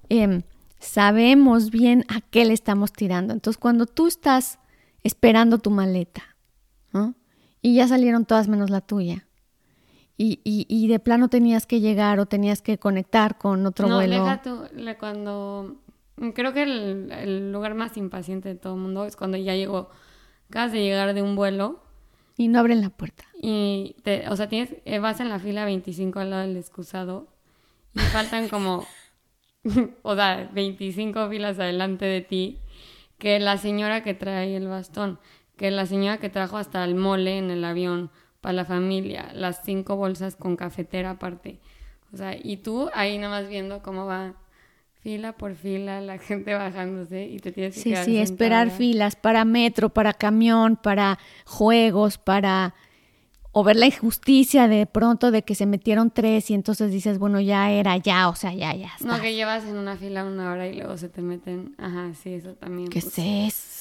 em, 0.10 0.42
sabemos 0.80 1.70
bien 1.70 2.06
a 2.08 2.22
qué 2.22 2.46
le 2.46 2.54
estamos 2.54 2.92
tirando. 2.94 3.34
Entonces, 3.34 3.60
cuando 3.60 3.86
tú 3.86 4.08
estás 4.08 4.58
esperando 5.04 5.60
tu 5.60 5.70
maleta, 5.70 6.36
¿no? 6.94 7.14
Y 7.62 7.76
ya 7.76 7.88
salieron 7.88 8.26
todas 8.26 8.48
menos 8.48 8.72
la 8.72 8.82
tuya 8.82 9.28
y, 10.22 10.40
y, 10.44 10.68
y, 10.70 10.88
de 10.88 11.00
plano 11.00 11.30
tenías 11.30 11.66
que 11.66 11.80
llegar 11.80 12.20
o 12.20 12.28
tenías 12.28 12.62
que 12.62 12.78
conectar 12.78 13.40
con 13.40 13.66
otro 13.66 13.88
no, 13.88 13.96
vuelo. 13.96 14.24
Deja 14.24 14.42
tú, 14.44 14.68
cuando 15.00 15.78
creo 16.36 16.54
que 16.54 16.62
el, 16.62 17.52
lugar 17.52 17.74
más 17.74 17.98
impaciente 17.98 18.50
de 18.50 18.54
todo 18.56 18.76
el 18.76 18.82
mundo 18.82 19.06
es 19.06 19.16
cuando 19.16 19.38
ya 19.38 19.56
llegó, 19.56 19.90
acabas 20.48 20.74
de 20.74 20.84
llegar 20.84 21.16
de 21.16 21.24
un 21.24 21.36
vuelo 21.36 21.80
y 22.38 22.50
no 22.50 22.60
abren 22.60 22.82
la 22.82 22.92
puerta. 22.92 23.24
Y 23.42 23.96
te, 24.04 24.30
o 24.30 24.36
sea, 24.36 24.48
tienes 24.48 24.76
eh, 24.86 25.00
vas 25.00 25.20
en 25.22 25.30
la 25.30 25.40
fila 25.40 25.66
25 25.66 26.20
al 26.20 26.30
lado 26.30 26.42
del 26.44 26.58
excusado 26.58 27.28
y 27.96 28.00
faltan 28.00 28.48
como 28.48 28.86
o 30.04 30.16
sea, 30.16 30.52
25 30.54 31.30
filas 31.30 31.58
adelante 31.58 32.06
de 32.06 32.22
ti 32.22 32.60
que 33.18 33.40
la 33.40 33.58
señora 33.58 34.04
que 34.04 34.14
trae 34.14 34.56
el 34.56 34.68
bastón, 34.68 35.18
que 35.58 35.72
la 35.72 35.88
señora 35.88 36.20
que 36.20 36.30
trajo 36.30 36.58
hasta 36.58 36.84
el 36.84 36.94
mole 36.94 37.40
en 37.40 37.50
el 37.50 37.66
avión 37.66 38.12
para 38.42 38.54
la 38.54 38.66
familia, 38.66 39.32
las 39.34 39.62
cinco 39.64 39.96
bolsas 39.96 40.36
con 40.36 40.56
cafetera 40.56 41.12
aparte. 41.12 41.60
O 42.12 42.18
sea, 42.18 42.36
y 42.36 42.58
tú 42.58 42.90
ahí 42.94 43.18
nada 43.18 43.42
más 43.42 43.50
viendo 43.50 43.82
cómo 43.82 44.06
va 44.06 44.34
fila 45.02 45.34
por 45.34 45.56
fila 45.56 46.02
la 46.02 46.18
gente 46.18 46.54
bajándose 46.54 47.26
y 47.26 47.40
te 47.40 47.52
tienes 47.52 47.76
que 47.76 47.82
Sí, 47.82 47.96
sí, 48.04 48.18
esperar 48.18 48.72
filas 48.72 49.16
para 49.16 49.46
metro, 49.46 49.90
para 49.90 50.14
camión, 50.14 50.76
para 50.76 51.20
juegos, 51.46 52.18
para 52.18 52.74
o 53.54 53.64
ver 53.64 53.76
la 53.76 53.86
injusticia 53.86 54.68
de 54.68 54.86
pronto 54.86 55.30
de 55.30 55.44
que 55.44 55.56
se 55.56 55.66
metieron 55.66 56.10
tres 56.10 56.50
y 56.50 56.54
entonces 56.54 56.90
dices, 56.90 57.20
bueno, 57.20 57.42
ya 57.42 57.70
era, 57.70 57.98
ya, 57.98 58.30
o 58.30 58.36
sea, 58.36 58.54
ya, 58.54 58.74
ya. 58.74 58.92
No, 59.02 59.20
que 59.20 59.36
llevas 59.36 59.66
en 59.66 59.76
una 59.76 59.98
fila 59.98 60.24
una 60.24 60.52
hora 60.52 60.68
y 60.68 60.76
luego 60.76 60.98
se 60.98 61.10
te 61.10 61.22
meten, 61.22 61.76
ajá, 61.78 62.14
sí, 62.14 62.34
eso 62.34 62.54
también. 62.54 62.90
¿Qué 62.90 63.02
pues. 63.02 63.18
es 63.18 63.81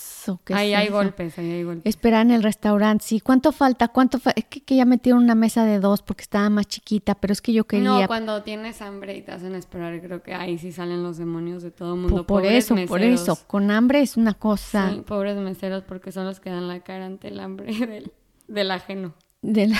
ahí 0.53 0.75
hay 0.75 0.89
golpes, 0.89 1.39
ahí 1.39 1.51
hay 1.51 1.63
golpes. 1.63 1.87
Esperar 1.87 2.27
en 2.27 2.33
el 2.33 2.43
restaurante, 2.43 3.05
sí. 3.05 3.21
¿Cuánto 3.21 3.53
falta? 3.53 3.89
¿Cuánto 3.89 4.19
Es 4.35 4.45
que, 4.45 4.77
ya 4.77 4.85
metieron 4.85 5.23
una 5.23 5.35
mesa 5.35 5.65
de 5.65 5.81
dos 5.81 6.03
porque 6.03 6.23
estaba 6.23 6.49
más 6.51 6.67
chiquita, 6.67 7.15
pero 7.15 7.33
es 7.33 7.41
que 7.41 7.53
yo 7.53 7.65
quería... 7.65 7.89
No, 7.89 8.07
cuando 8.07 8.43
tienes 8.43 8.83
hambre 8.83 9.17
y 9.17 9.23
te 9.23 9.33
hacen 9.33 9.55
esperar, 9.55 10.01
creo 10.01 10.23
que 10.23 10.35
ahí 10.35 10.59
sí 10.59 10.73
salen 10.73 11.03
los 11.03 11.19
demonios 11.19 11.63
de 11.63 11.71
todo 11.71 11.95
el 11.95 12.01
mundo. 12.01 12.27
Por, 12.27 12.45
eso, 12.45 12.75
por 12.87 13.03
eso. 13.03 13.39
Con 13.47 13.71
hambre 13.71 14.01
es 14.01 14.17
una 14.17 14.35
cosa... 14.35 14.91
Sí, 14.91 15.03
pobres 15.03 15.37
meseros 15.37 15.85
porque 15.85 16.13
son 16.13 16.27
los 16.27 16.41
que 16.41 16.51
dan 16.51 16.69
la 16.69 16.81
cara 16.81 17.07
ante 17.07 17.29
el 17.29 17.41
hambre 17.41 17.75
del, 17.87 18.13
del 18.49 18.71
ajeno. 18.71 19.15
De 19.43 19.69
la... 19.69 19.79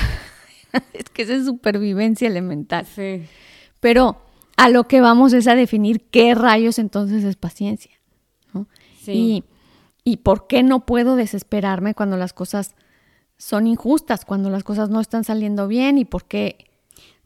es 0.93 1.11
que 1.11 1.23
esa 1.23 1.35
es 1.35 1.47
supervivencia 1.47 2.29
elemental. 2.29 2.87
Sí. 2.87 3.23
Pero 3.81 4.23
a 4.57 4.69
lo 4.69 4.85
que 4.85 5.01
vamos 5.01 5.33
es 5.33 5.47
a 5.47 5.55
definir 5.55 6.03
qué 6.11 6.35
rayos 6.35 6.79
entonces 6.79 7.25
es 7.25 7.37
paciencia. 7.37 7.93
¿no? 8.53 8.67
Sí. 9.01 9.13
Y 9.13 9.45
¿Y 10.05 10.19
por 10.19 10.47
qué 10.47 10.63
no 10.63 10.87
puedo 10.87 11.17
desesperarme 11.17 11.95
cuando 11.95 12.17
las 12.17 12.33
cosas 12.33 12.75
son 13.37 13.67
injustas, 13.67 14.25
cuando 14.25 14.51
las 14.51 14.65
cosas 14.65 14.91
no 14.91 15.01
están 15.01 15.25
saliendo 15.25 15.67
bien 15.69 15.99
y 15.99 16.05
por 16.05 16.25
qué... 16.27 16.67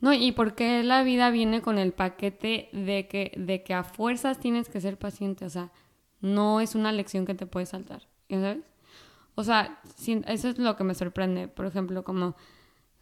No, 0.00 0.12
y 0.12 0.32
por 0.32 0.54
qué 0.54 0.82
la 0.82 1.02
vida 1.02 1.30
viene 1.30 1.62
con 1.62 1.78
el 1.78 1.92
paquete 1.92 2.68
de 2.72 3.08
que, 3.08 3.32
de 3.36 3.62
que 3.62 3.74
a 3.74 3.84
fuerzas 3.84 4.38
tienes 4.38 4.68
que 4.68 4.80
ser 4.80 4.98
paciente, 4.98 5.46
o 5.46 5.50
sea, 5.50 5.72
no 6.20 6.60
es 6.60 6.74
una 6.74 6.92
lección 6.92 7.24
que 7.24 7.34
te 7.34 7.46
puedes 7.46 7.70
saltar, 7.70 8.02
¿sabes? 8.28 8.58
O 9.34 9.42
sea, 9.42 9.80
eso 10.26 10.48
es 10.48 10.58
lo 10.58 10.76
que 10.76 10.84
me 10.84 10.94
sorprende, 10.94 11.48
por 11.48 11.66
ejemplo, 11.66 12.04
como 12.04 12.36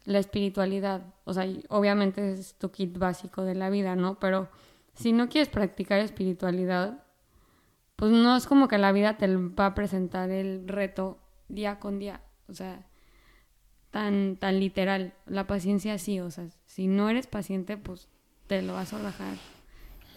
la 0.05 0.19
espiritualidad, 0.19 1.13
o 1.25 1.33
sea, 1.33 1.47
obviamente 1.69 2.33
es 2.33 2.55
tu 2.55 2.71
kit 2.71 2.97
básico 2.97 3.43
de 3.43 3.55
la 3.55 3.69
vida, 3.69 3.95
¿no? 3.95 4.19
Pero 4.19 4.49
si 4.95 5.13
no 5.13 5.29
quieres 5.29 5.49
practicar 5.49 5.99
espiritualidad, 5.99 7.02
pues 7.95 8.11
no 8.11 8.35
es 8.35 8.47
como 8.47 8.67
que 8.67 8.77
la 8.77 8.91
vida 8.91 9.17
te 9.17 9.27
va 9.35 9.67
a 9.67 9.75
presentar 9.75 10.29
el 10.29 10.67
reto 10.67 11.19
día 11.47 11.79
con 11.79 11.99
día, 11.99 12.21
o 12.47 12.53
sea, 12.53 12.85
tan, 13.91 14.37
tan 14.37 14.59
literal. 14.59 15.13
La 15.25 15.47
paciencia 15.47 15.97
sí, 15.97 16.19
o 16.19 16.31
sea, 16.31 16.47
si 16.65 16.87
no 16.87 17.09
eres 17.09 17.27
paciente, 17.27 17.77
pues 17.77 18.09
te 18.47 18.61
lo 18.61 18.73
vas 18.73 18.93
a 18.93 18.99
rajar 18.99 19.35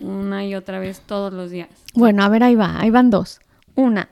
una 0.01 0.45
y 0.45 0.55
otra 0.55 0.79
vez 0.79 1.01
todos 1.01 1.33
los 1.33 1.51
días. 1.51 1.71
Bueno, 1.95 2.23
a 2.23 2.29
ver, 2.29 2.43
ahí 2.43 2.55
va, 2.55 2.81
ahí 2.81 2.91
van 2.91 3.11
dos. 3.11 3.41
Una, 3.75 4.11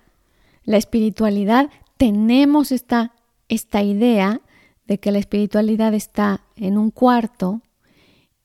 la 0.64 0.76
espiritualidad, 0.76 1.71
tenemos 1.97 2.73
esta, 2.73 3.12
esta 3.49 3.83
idea 3.83 4.40
de 4.87 4.99
que 4.99 5.12
la 5.12 5.18
espiritualidad 5.18 5.94
está 5.94 6.44
en 6.56 6.78
un 6.78 6.90
cuarto, 6.90 7.62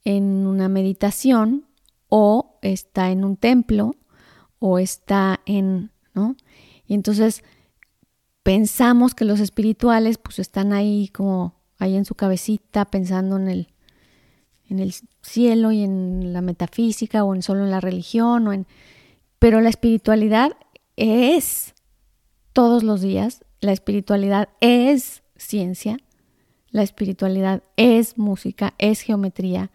en 0.03 0.47
una 0.47 0.69
meditación 0.69 1.65
o 2.07 2.57
está 2.61 3.11
en 3.11 3.23
un 3.23 3.37
templo 3.37 3.95
o 4.59 4.79
está 4.79 5.41
en, 5.45 5.91
¿no? 6.13 6.35
Y 6.85 6.93
entonces 6.93 7.43
pensamos 8.43 9.15
que 9.15 9.25
los 9.25 9.39
espirituales 9.39 10.17
pues 10.17 10.39
están 10.39 10.73
ahí 10.73 11.09
como 11.09 11.55
ahí 11.77 11.95
en 11.95 12.05
su 12.05 12.15
cabecita 12.15 12.85
pensando 12.85 13.37
en 13.37 13.47
el 13.47 13.67
en 14.69 14.79
el 14.79 14.93
cielo 15.21 15.71
y 15.71 15.83
en 15.83 16.31
la 16.31 16.41
metafísica 16.41 17.23
o 17.23 17.33
en 17.33 17.41
solo 17.41 17.63
en 17.63 17.71
la 17.71 17.79
religión 17.79 18.47
o 18.47 18.53
en 18.53 18.67
pero 19.39 19.61
la 19.61 19.69
espiritualidad 19.69 20.51
es 20.95 21.73
todos 22.53 22.83
los 22.83 23.01
días, 23.01 23.45
la 23.61 23.71
espiritualidad 23.71 24.49
es 24.59 25.23
ciencia, 25.37 25.97
la 26.71 26.83
espiritualidad 26.83 27.63
es 27.77 28.17
música, 28.17 28.73
es 28.77 29.01
geometría. 29.01 29.71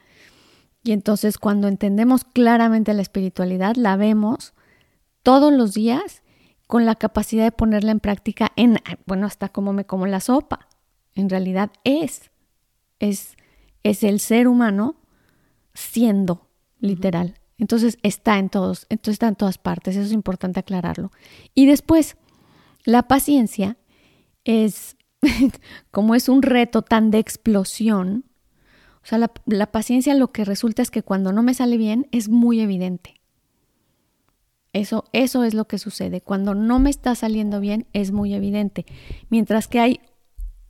Y 0.82 0.92
entonces 0.92 1.38
cuando 1.38 1.66
entendemos 1.66 2.24
claramente 2.24 2.92
la 2.92 3.02
espiritualidad, 3.02 3.76
la 3.76 3.96
vemos 3.96 4.52
todos 5.24 5.52
los 5.52 5.74
días 5.74 6.22
con 6.68 6.86
la 6.86 6.94
capacidad 6.94 7.42
de 7.44 7.50
ponerla 7.50 7.90
en 7.90 7.98
práctica 7.98 8.52
en, 8.54 8.78
bueno, 9.06 9.26
hasta 9.26 9.48
como 9.48 9.72
me 9.72 9.84
como 9.84 10.06
la 10.06 10.20
sopa. 10.20 10.68
En 11.16 11.28
realidad 11.28 11.72
es, 11.82 12.30
es, 13.00 13.36
es 13.82 14.04
el 14.04 14.20
ser 14.20 14.46
humano 14.46 14.96
siendo, 15.72 16.48
literal. 16.78 17.40
Entonces 17.58 17.98
está 18.02 18.38
en 18.38 18.50
todos, 18.50 18.86
entonces 18.88 19.14
está 19.14 19.28
en 19.28 19.36
todas 19.36 19.58
partes, 19.58 19.96
eso 19.96 20.06
es 20.06 20.12
importante 20.12 20.60
aclararlo. 20.60 21.10
Y 21.54 21.66
después, 21.66 22.16
la 22.84 23.04
paciencia 23.08 23.76
es, 24.44 24.96
como 25.90 26.14
es 26.14 26.28
un 26.28 26.42
reto 26.42 26.82
tan 26.82 27.10
de 27.10 27.18
explosión, 27.18 28.24
o 29.02 29.06
sea, 29.06 29.18
la, 29.18 29.30
la 29.46 29.70
paciencia 29.70 30.14
lo 30.14 30.32
que 30.32 30.44
resulta 30.44 30.82
es 30.82 30.90
que 30.90 31.02
cuando 31.02 31.32
no 31.32 31.42
me 31.42 31.54
sale 31.54 31.76
bien 31.76 32.08
es 32.10 32.28
muy 32.28 32.60
evidente. 32.60 33.20
Eso, 34.74 35.04
eso 35.12 35.44
es 35.44 35.54
lo 35.54 35.66
que 35.66 35.78
sucede. 35.78 36.20
Cuando 36.20 36.54
no 36.54 36.80
me 36.80 36.90
está 36.90 37.14
saliendo 37.14 37.60
bien 37.60 37.86
es 37.92 38.10
muy 38.10 38.34
evidente. 38.34 38.84
Mientras 39.30 39.68
que 39.68 39.78
hay 39.78 40.00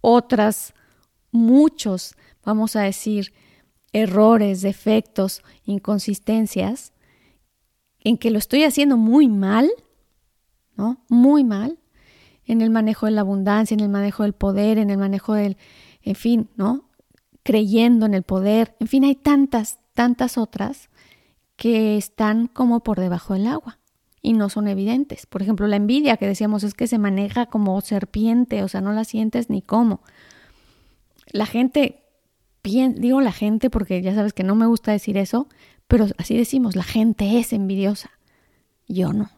otras, 0.03 0.75
muchos, 1.33 2.15
vamos 2.45 2.77
a 2.77 2.83
decir, 2.83 3.33
errores, 3.95 4.61
defectos, 4.61 5.43
inconsistencias, 5.65 6.93
en 8.01 8.19
que 8.19 8.31
lo 8.31 8.39
estoy 8.39 8.65
haciendo 8.65 8.99
muy 8.99 9.27
mal, 9.27 9.71
¿no? 10.77 11.03
Muy 11.09 11.43
mal, 11.43 11.79
en 12.45 12.61
el 12.61 12.69
manejo 12.69 13.07
de 13.07 13.13
la 13.13 13.23
abundancia, 13.23 13.75
en 13.75 13.81
el 13.81 13.89
manejo 13.89 14.25
del 14.25 14.35
poder, 14.35 14.77
en 14.77 14.91
el 14.91 14.99
manejo 14.99 15.33
del, 15.33 15.57
en 16.03 16.15
fin, 16.15 16.51
¿no? 16.57 16.91
Creyendo 17.43 18.05
en 18.05 18.13
el 18.13 18.23
poder, 18.23 18.77
en 18.81 18.89
fin, 18.89 19.05
hay 19.05 19.15
tantas, 19.15 19.79
tantas 19.95 20.37
otras 20.37 20.91
que 21.57 21.97
están 21.97 22.49
como 22.49 22.81
por 22.81 23.01
debajo 23.01 23.33
del 23.33 23.47
agua 23.47 23.79
y 24.25 24.33
no 24.33 24.49
son 24.49 24.69
evidentes. 24.69 25.27
Por 25.27 25.43
ejemplo, 25.43 25.67
la 25.67 25.77
envidia 25.77 26.17
que 26.17 26.27
decíamos 26.27 26.65
es 26.65 26.73
que 26.73 26.87
se 26.87 26.99
maneja 26.99 27.45
como 27.45 27.79
serpiente, 27.83 28.63
o 28.63 28.69
sea, 28.69 28.81
no 28.81 28.93
la 28.93 29.05
sientes 29.05 29.51
ni 29.51 29.61
cómo. 29.61 30.01
La 31.31 31.45
gente, 31.45 32.03
digo 32.63 33.21
la 33.21 33.33
gente 33.33 33.69
porque 33.69 34.01
ya 34.01 34.15
sabes 34.15 34.33
que 34.33 34.43
no 34.43 34.55
me 34.55 34.65
gusta 34.65 34.93
decir 34.93 35.19
eso, 35.19 35.47
pero 35.87 36.07
así 36.17 36.37
decimos, 36.39 36.75
la 36.75 36.85
gente 36.85 37.39
es 37.39 37.53
envidiosa. 37.53 38.13
Yo 38.89 39.13
no. 39.13 39.31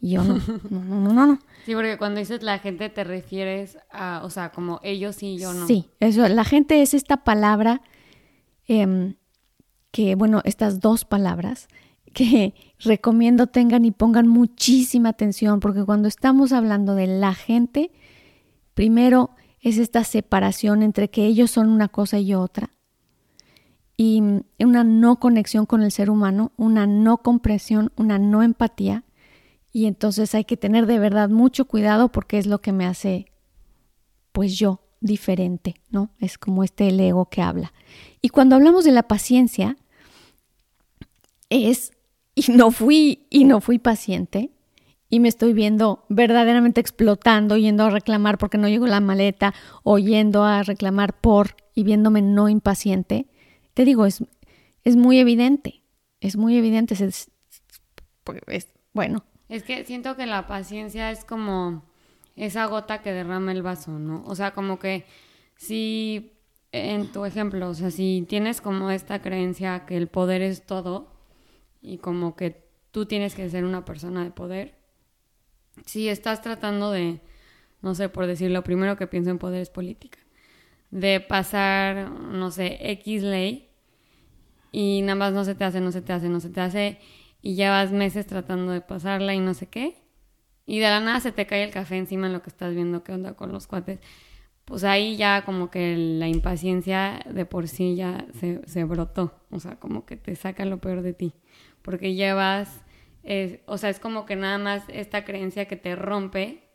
Yo 0.00 0.22
no. 0.24 0.38
No, 0.70 0.84
no, 0.84 1.12
no, 1.12 1.26
no. 1.26 1.38
Sí, 1.66 1.74
porque 1.74 1.98
cuando 1.98 2.20
dices 2.20 2.44
la 2.44 2.60
gente 2.60 2.88
te 2.90 3.02
refieres 3.02 3.76
a, 3.90 4.20
o 4.22 4.30
sea, 4.30 4.52
como 4.52 4.78
ellos 4.84 5.20
y 5.24 5.36
yo 5.36 5.52
no. 5.52 5.66
Sí, 5.66 5.90
eso, 5.98 6.28
la 6.28 6.44
gente 6.44 6.80
es 6.80 6.94
esta 6.94 7.24
palabra 7.24 7.82
em, 8.68 9.16
que, 9.90 10.14
bueno, 10.14 10.42
estas 10.44 10.78
dos 10.78 11.04
palabras 11.04 11.66
que 12.10 12.54
recomiendo 12.78 13.46
tengan 13.46 13.84
y 13.84 13.90
pongan 13.90 14.28
muchísima 14.28 15.10
atención, 15.10 15.60
porque 15.60 15.84
cuando 15.84 16.08
estamos 16.08 16.52
hablando 16.52 16.94
de 16.94 17.06
la 17.06 17.34
gente, 17.34 17.90
Primero 18.78 19.30
es 19.60 19.76
esta 19.76 20.04
separación 20.04 20.84
entre 20.84 21.10
que 21.10 21.26
ellos 21.26 21.50
son 21.50 21.68
una 21.68 21.88
cosa 21.88 22.20
y 22.20 22.32
otra. 22.32 22.76
Y 23.96 24.22
una 24.60 24.84
no 24.84 25.18
conexión 25.18 25.66
con 25.66 25.82
el 25.82 25.90
ser 25.90 26.10
humano, 26.10 26.52
una 26.56 26.86
no 26.86 27.18
comprensión, 27.18 27.90
una 27.96 28.20
no 28.20 28.44
empatía. 28.44 29.02
Y 29.72 29.86
entonces 29.86 30.32
hay 30.36 30.44
que 30.44 30.56
tener 30.56 30.86
de 30.86 31.00
verdad 31.00 31.28
mucho 31.28 31.64
cuidado 31.64 32.12
porque 32.12 32.38
es 32.38 32.46
lo 32.46 32.60
que 32.60 32.70
me 32.70 32.86
hace, 32.86 33.32
pues 34.30 34.56
yo, 34.56 34.80
diferente, 35.00 35.74
¿no? 35.90 36.10
Es 36.20 36.38
como 36.38 36.62
este 36.62 36.86
el 36.86 37.00
ego 37.00 37.28
que 37.28 37.42
habla. 37.42 37.72
Y 38.22 38.28
cuando 38.28 38.54
hablamos 38.54 38.84
de 38.84 38.92
la 38.92 39.08
paciencia, 39.08 39.76
es, 41.50 41.90
y 42.38 42.52
no 42.52 42.70
fui, 42.70 43.26
y 43.30 43.44
no 43.44 43.60
fui 43.60 43.78
paciente, 43.78 44.50
y 45.10 45.18
me 45.18 45.28
estoy 45.28 45.54
viendo 45.54 46.04
verdaderamente 46.08 46.80
explotando, 46.80 47.56
yendo 47.56 47.84
a 47.84 47.90
reclamar 47.90 48.38
porque 48.38 48.58
no 48.58 48.68
llegó 48.68 48.86
la 48.86 49.00
maleta, 49.00 49.54
o 49.82 49.98
yendo 49.98 50.44
a 50.44 50.62
reclamar 50.62 51.18
por, 51.20 51.56
y 51.74 51.82
viéndome 51.82 52.22
no 52.22 52.48
impaciente, 52.48 53.26
te 53.74 53.84
digo, 53.84 54.06
es, 54.06 54.22
es 54.84 54.94
muy 54.94 55.18
evidente, 55.18 55.82
es 56.20 56.36
muy 56.36 56.56
evidente, 56.56 56.94
es, 56.94 57.30
es, 58.46 58.68
bueno. 58.92 59.24
Es 59.48 59.64
que 59.64 59.84
siento 59.84 60.14
que 60.14 60.26
la 60.26 60.46
paciencia 60.46 61.10
es 61.10 61.24
como 61.24 61.82
esa 62.36 62.66
gota 62.66 63.02
que 63.02 63.12
derrama 63.12 63.50
el 63.50 63.62
vaso, 63.62 63.98
¿no? 63.98 64.22
O 64.26 64.36
sea, 64.36 64.52
como 64.52 64.78
que 64.78 65.06
si 65.56 66.34
en 66.70 67.10
tu 67.10 67.24
ejemplo, 67.24 67.70
o 67.70 67.74
sea, 67.74 67.90
si 67.90 68.24
tienes 68.28 68.60
como 68.60 68.90
esta 68.92 69.22
creencia 69.22 69.86
que 69.86 69.96
el 69.96 70.06
poder 70.06 70.42
es 70.42 70.64
todo 70.66 71.17
y 71.80 71.98
como 71.98 72.36
que 72.36 72.64
tú 72.90 73.06
tienes 73.06 73.34
que 73.34 73.48
ser 73.50 73.64
una 73.64 73.84
persona 73.84 74.24
de 74.24 74.30
poder, 74.30 74.74
si 75.86 76.08
estás 76.08 76.42
tratando 76.42 76.90
de, 76.90 77.20
no 77.82 77.94
sé, 77.94 78.08
por 78.08 78.26
decir, 78.26 78.50
lo 78.50 78.64
primero 78.64 78.96
que 78.96 79.06
pienso 79.06 79.30
en 79.30 79.38
poder 79.38 79.62
es 79.62 79.70
política, 79.70 80.18
de 80.90 81.20
pasar, 81.20 82.10
no 82.10 82.50
sé, 82.50 82.78
X 82.92 83.22
ley 83.22 83.68
y 84.72 85.02
nada 85.02 85.14
más 85.14 85.32
no 85.32 85.44
se 85.44 85.54
te 85.54 85.64
hace, 85.64 85.80
no 85.80 85.92
se 85.92 86.02
te 86.02 86.12
hace, 86.12 86.28
no 86.28 86.40
se 86.40 86.50
te 86.50 86.60
hace 86.60 86.98
y 87.42 87.54
llevas 87.54 87.92
meses 87.92 88.26
tratando 88.26 88.72
de 88.72 88.80
pasarla 88.80 89.34
y 89.34 89.40
no 89.40 89.54
sé 89.54 89.66
qué, 89.66 89.96
y 90.66 90.80
de 90.80 90.86
la 90.86 91.00
nada 91.00 91.20
se 91.20 91.32
te 91.32 91.46
cae 91.46 91.64
el 91.64 91.70
café 91.70 91.96
encima 91.96 92.26
en 92.26 92.32
lo 92.32 92.42
que 92.42 92.50
estás 92.50 92.74
viendo, 92.74 93.02
qué 93.02 93.12
onda 93.12 93.34
con 93.34 93.52
los 93.52 93.66
cuates, 93.66 94.00
pues 94.64 94.84
ahí 94.84 95.16
ya 95.16 95.46
como 95.46 95.70
que 95.70 95.96
la 95.96 96.28
impaciencia 96.28 97.24
de 97.30 97.46
por 97.46 97.68
sí 97.68 97.96
ya 97.96 98.26
se, 98.34 98.84
brotó, 98.84 99.32
o 99.50 99.60
sea, 99.60 99.76
como 99.76 100.04
que 100.04 100.18
te 100.18 100.36
saca 100.36 100.66
lo 100.66 100.78
peor 100.78 101.00
de 101.00 101.14
ti, 101.14 101.32
porque 101.88 102.12
llevas, 102.12 102.68
o 103.64 103.78
sea, 103.78 103.88
es 103.88 103.98
como 103.98 104.26
que 104.26 104.36
nada 104.36 104.58
más 104.58 104.82
esta 104.88 105.24
creencia 105.24 105.64
que 105.64 105.76
te 105.76 105.96
rompe 105.96 106.68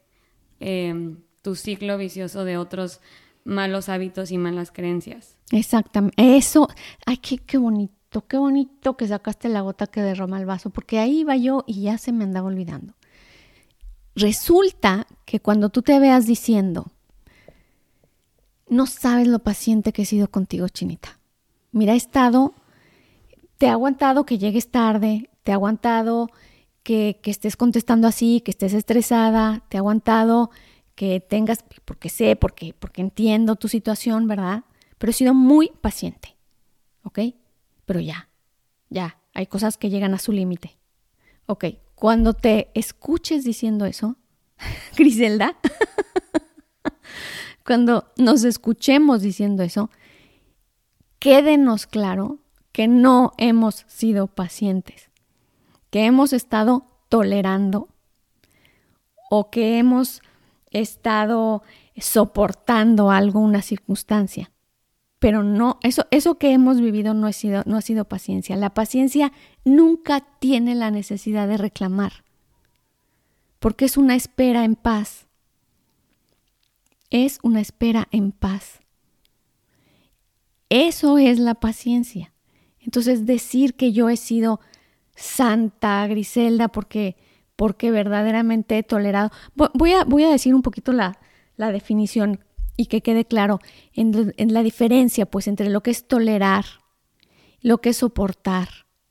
em, 0.59 1.19
tu 1.43 1.53
ciclo 1.53 1.99
vicioso 1.99 2.45
de 2.45 2.57
otros 2.57 2.99
malos 3.43 3.89
hábitos 3.89 4.31
y 4.31 4.39
malas 4.39 4.71
creencias. 4.71 5.37
Exactamente, 5.51 6.35
eso, 6.35 6.67
ay, 7.05 7.17
qué, 7.17 7.37
qué 7.37 7.59
bonito, 7.59 8.25
qué 8.27 8.37
bonito 8.37 8.97
que 8.97 9.07
sacaste 9.07 9.49
la 9.49 9.61
gota 9.61 9.85
que 9.85 10.01
derrama 10.01 10.39
el 10.39 10.47
vaso, 10.47 10.71
porque 10.71 10.97
ahí 10.97 11.19
iba 11.19 11.35
yo 11.37 11.63
y 11.67 11.83
ya 11.83 11.99
se 11.99 12.11
me 12.11 12.23
andaba 12.23 12.47
olvidando. 12.47 12.95
Resulta 14.15 15.05
que 15.25 15.39
cuando 15.39 15.69
tú 15.69 15.83
te 15.83 15.99
veas 15.99 16.25
diciendo, 16.25 16.87
no 18.67 18.87
sabes 18.87 19.27
lo 19.27 19.37
paciente 19.37 19.93
que 19.93 20.01
he 20.01 20.05
sido 20.05 20.27
contigo, 20.31 20.67
Chinita. 20.69 21.19
Mira, 21.71 21.93
he 21.93 21.97
estado, 21.97 22.55
te 23.57 23.67
he 23.67 23.69
aguantado 23.69 24.25
que 24.25 24.37
llegues 24.37 24.69
tarde, 24.69 25.29
te 25.43 25.51
he 25.51 25.53
aguantado 25.53 26.29
que, 26.83 27.19
que 27.21 27.31
estés 27.31 27.55
contestando 27.55 28.07
así, 28.07 28.41
que 28.41 28.51
estés 28.51 28.73
estresada, 28.73 29.63
te 29.69 29.77
he 29.77 29.79
aguantado 29.79 30.51
que 30.95 31.19
tengas, 31.19 31.63
porque 31.85 32.09
sé, 32.09 32.35
porque, 32.35 32.75
porque 32.77 33.01
entiendo 33.01 33.55
tu 33.55 33.67
situación, 33.67 34.27
¿verdad? 34.27 34.63
Pero 34.97 35.11
he 35.11 35.13
sido 35.13 35.33
muy 35.33 35.71
paciente, 35.81 36.35
¿ok? 37.03 37.19
Pero 37.85 37.99
ya, 37.99 38.29
ya, 38.89 39.19
hay 39.33 39.47
cosas 39.47 39.77
que 39.77 39.89
llegan 39.89 40.13
a 40.13 40.19
su 40.19 40.31
límite. 40.31 40.77
Ok, 41.45 41.65
cuando 41.95 42.33
te 42.33 42.69
escuches 42.73 43.43
diciendo 43.43 43.85
eso, 43.85 44.17
Griselda, 44.97 45.57
cuando 47.65 48.11
nos 48.17 48.43
escuchemos 48.43 49.21
diciendo 49.21 49.63
eso, 49.63 49.89
quédenos 51.19 51.87
claro 51.87 52.39
que 52.73 52.87
no 52.89 53.31
hemos 53.37 53.85
sido 53.87 54.27
pacientes, 54.27 55.09
que 55.89 56.05
hemos 56.05 56.33
estado 56.33 56.87
tolerando 57.07 57.87
o 59.29 59.49
que 59.49 59.77
hemos 59.77 60.21
estado 60.71 61.61
soportando 61.95 63.11
algo, 63.11 63.39
una 63.39 63.61
circunstancia. 63.61 64.51
Pero 65.19 65.43
no, 65.43 65.77
eso, 65.83 66.05
eso 66.11 66.37
que 66.37 66.51
hemos 66.51 66.81
vivido 66.81 67.13
no 67.13 67.27
ha, 67.27 67.31
sido, 67.31 67.63
no 67.65 67.77
ha 67.77 67.81
sido 67.81 68.05
paciencia. 68.05 68.57
La 68.57 68.73
paciencia 68.73 69.31
nunca 69.63 70.21
tiene 70.39 70.75
la 70.75 70.91
necesidad 70.91 71.47
de 71.47 71.57
reclamar, 71.57 72.25
porque 73.59 73.85
es 73.85 73.95
una 73.95 74.15
espera 74.15 74.65
en 74.65 74.75
paz. 74.75 75.27
Es 77.11 77.39
una 77.43 77.61
espera 77.61 78.07
en 78.11 78.31
paz. 78.31 78.81
Eso 80.69 81.19
es 81.19 81.37
la 81.37 81.53
paciencia. 81.53 82.32
Entonces 82.83 83.25
decir 83.25 83.75
que 83.75 83.91
yo 83.91 84.09
he 84.09 84.17
sido 84.17 84.59
santa, 85.15 86.05
Griselda, 86.07 86.67
porque, 86.67 87.15
porque 87.55 87.91
verdaderamente 87.91 88.77
he 88.77 88.83
tolerado. 88.83 89.31
Voy 89.55 89.93
a, 89.93 90.03
voy 90.03 90.23
a 90.23 90.29
decir 90.29 90.53
un 90.53 90.61
poquito 90.61 90.91
la, 90.91 91.17
la 91.55 91.71
definición 91.71 92.39
y 92.75 92.87
que 92.87 93.01
quede 93.01 93.25
claro 93.25 93.59
en, 93.93 94.35
la 94.53 94.63
diferencia 94.63 95.25
pues 95.25 95.47
entre 95.47 95.69
lo 95.69 95.81
que 95.81 95.91
es 95.91 96.07
tolerar, 96.07 96.65
lo 97.61 97.79
que 97.79 97.89
es 97.89 97.97
soportar, 97.97 98.69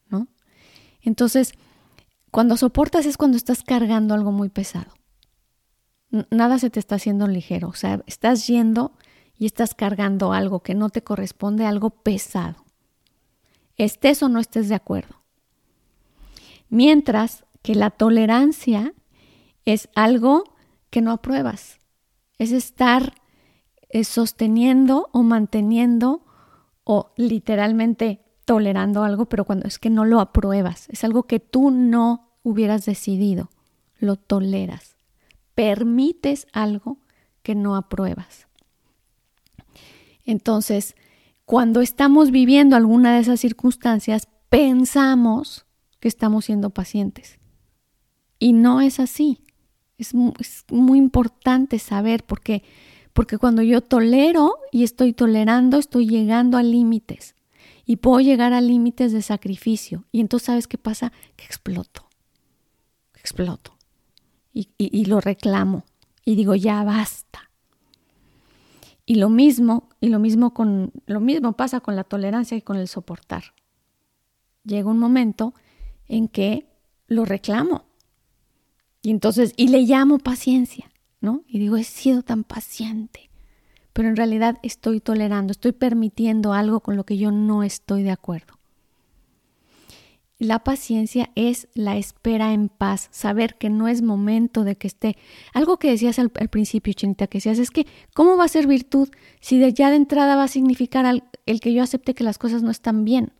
¿no? 0.08 0.28
Entonces, 1.00 1.54
cuando 2.30 2.56
soportas 2.56 3.06
es 3.06 3.16
cuando 3.16 3.36
estás 3.36 3.62
cargando 3.62 4.14
algo 4.14 4.32
muy 4.32 4.48
pesado. 4.48 4.92
Nada 6.30 6.58
se 6.58 6.68
te 6.68 6.78
está 6.78 6.96
haciendo 6.96 7.26
ligero, 7.26 7.68
o 7.68 7.74
sea, 7.74 8.02
estás 8.06 8.46
yendo 8.46 8.92
y 9.38 9.46
estás 9.46 9.74
cargando 9.74 10.32
algo 10.32 10.60
que 10.60 10.74
no 10.74 10.90
te 10.90 11.02
corresponde, 11.02 11.64
algo 11.64 11.90
pesado. 11.90 12.64
Estés 13.82 14.22
o 14.22 14.28
no 14.28 14.38
estés 14.38 14.68
de 14.68 14.76
acuerdo. 14.76 15.16
Mientras 16.68 17.44
que 17.62 17.74
la 17.74 17.90
tolerancia 17.90 18.94
es 19.64 19.88
algo 19.96 20.44
que 20.90 21.00
no 21.00 21.10
apruebas, 21.10 21.80
es 22.38 22.52
estar 22.52 23.14
sosteniendo 24.04 25.08
o 25.12 25.24
manteniendo 25.24 26.24
o 26.84 27.10
literalmente 27.16 28.22
tolerando 28.44 29.02
algo, 29.02 29.26
pero 29.26 29.44
cuando 29.44 29.66
es 29.66 29.80
que 29.80 29.90
no 29.90 30.04
lo 30.04 30.20
apruebas, 30.20 30.88
es 30.88 31.02
algo 31.02 31.24
que 31.24 31.40
tú 31.40 31.72
no 31.72 32.38
hubieras 32.44 32.84
decidido, 32.84 33.50
lo 33.98 34.14
toleras, 34.14 34.96
permites 35.56 36.46
algo 36.52 36.98
que 37.42 37.56
no 37.56 37.74
apruebas. 37.74 38.46
Entonces, 40.24 40.94
cuando 41.44 41.80
estamos 41.80 42.30
viviendo 42.30 42.76
alguna 42.76 43.14
de 43.14 43.20
esas 43.20 43.40
circunstancias, 43.40 44.28
pensamos 44.48 45.66
que 46.00 46.08
estamos 46.08 46.46
siendo 46.46 46.70
pacientes. 46.70 47.38
Y 48.38 48.52
no 48.52 48.80
es 48.80 49.00
así. 49.00 49.44
Es, 49.98 50.14
muy 50.14 50.98
importante 50.98 51.78
saber 51.78 52.24
porque 52.24 52.62
porque 53.12 53.36
cuando 53.36 53.60
yo 53.60 53.82
tolero 53.82 54.56
y 54.70 54.84
estoy 54.84 55.12
tolerando, 55.12 55.78
estoy 55.78 56.08
llegando 56.08 56.56
a 56.56 56.62
límites. 56.62 57.34
Y 57.84 57.96
puedo 57.96 58.20
llegar 58.20 58.54
a 58.54 58.62
límites 58.62 59.12
de 59.12 59.20
sacrificio. 59.20 60.06
Y 60.12 60.20
entonces, 60.20 60.46
¿sabes 60.46 60.66
qué 60.66 60.78
pasa? 60.78 61.12
Que 61.36 61.44
exploto. 61.44 62.08
Exploto. 63.14 63.76
Y 64.54 65.04
lo 65.04 65.20
reclamo. 65.20 65.84
Y 66.24 66.36
digo, 66.36 66.54
ya 66.54 66.82
basta. 66.84 67.50
Y 69.12 69.16
lo 69.16 69.28
mismo, 69.28 69.90
y 70.00 70.08
lo 70.08 70.18
mismo 70.18 70.54
con 70.54 70.90
lo 71.04 71.20
mismo 71.20 71.52
pasa 71.52 71.80
con 71.80 71.96
la 71.96 72.04
tolerancia 72.04 72.56
y 72.56 72.62
con 72.62 72.78
el 72.78 72.88
soportar. 72.88 73.42
Llega 74.64 74.88
un 74.88 74.98
momento 74.98 75.52
en 76.06 76.28
que 76.28 76.66
lo 77.08 77.26
reclamo. 77.26 77.84
Y 79.02 79.10
entonces, 79.10 79.52
y 79.58 79.68
le 79.68 79.82
llamo 79.82 80.18
paciencia. 80.18 80.92
¿no? 81.22 81.44
Y 81.46 81.58
digo, 81.58 81.76
he 81.76 81.84
sido 81.84 82.22
tan 82.22 82.44
paciente, 82.44 83.30
pero 83.94 84.08
en 84.08 84.16
realidad 84.16 84.58
estoy 84.62 85.00
tolerando, 85.00 85.52
estoy 85.52 85.72
permitiendo 85.72 86.52
algo 86.52 86.80
con 86.80 86.96
lo 86.96 87.04
que 87.04 87.16
yo 87.16 87.30
no 87.30 87.62
estoy 87.62 88.02
de 88.02 88.10
acuerdo. 88.10 88.58
La 90.42 90.64
paciencia 90.64 91.30
es 91.36 91.68
la 91.72 91.96
espera 91.96 92.52
en 92.52 92.68
paz, 92.68 93.06
saber 93.12 93.54
que 93.58 93.70
no 93.70 93.86
es 93.86 94.02
momento 94.02 94.64
de 94.64 94.74
que 94.74 94.88
esté. 94.88 95.16
Algo 95.54 95.78
que 95.78 95.88
decías 95.88 96.18
al, 96.18 96.30
principio, 96.30 96.92
Chinita, 96.94 97.28
que 97.28 97.38
decías, 97.38 97.60
es 97.60 97.70
que, 97.70 97.86
¿cómo 98.12 98.36
va 98.36 98.46
a 98.46 98.48
ser 98.48 98.66
virtud 98.66 99.08
si 99.40 99.60
de 99.60 99.72
ya 99.72 99.88
de 99.88 99.94
entrada 99.94 100.34
va 100.34 100.42
a 100.42 100.48
significar 100.48 101.06
el 101.46 101.60
que 101.60 101.72
yo 101.72 101.80
acepte 101.80 102.14
que 102.14 102.24
las 102.24 102.38
cosas 102.38 102.64
no 102.64 102.72
están 102.72 103.04
bien? 103.04 103.32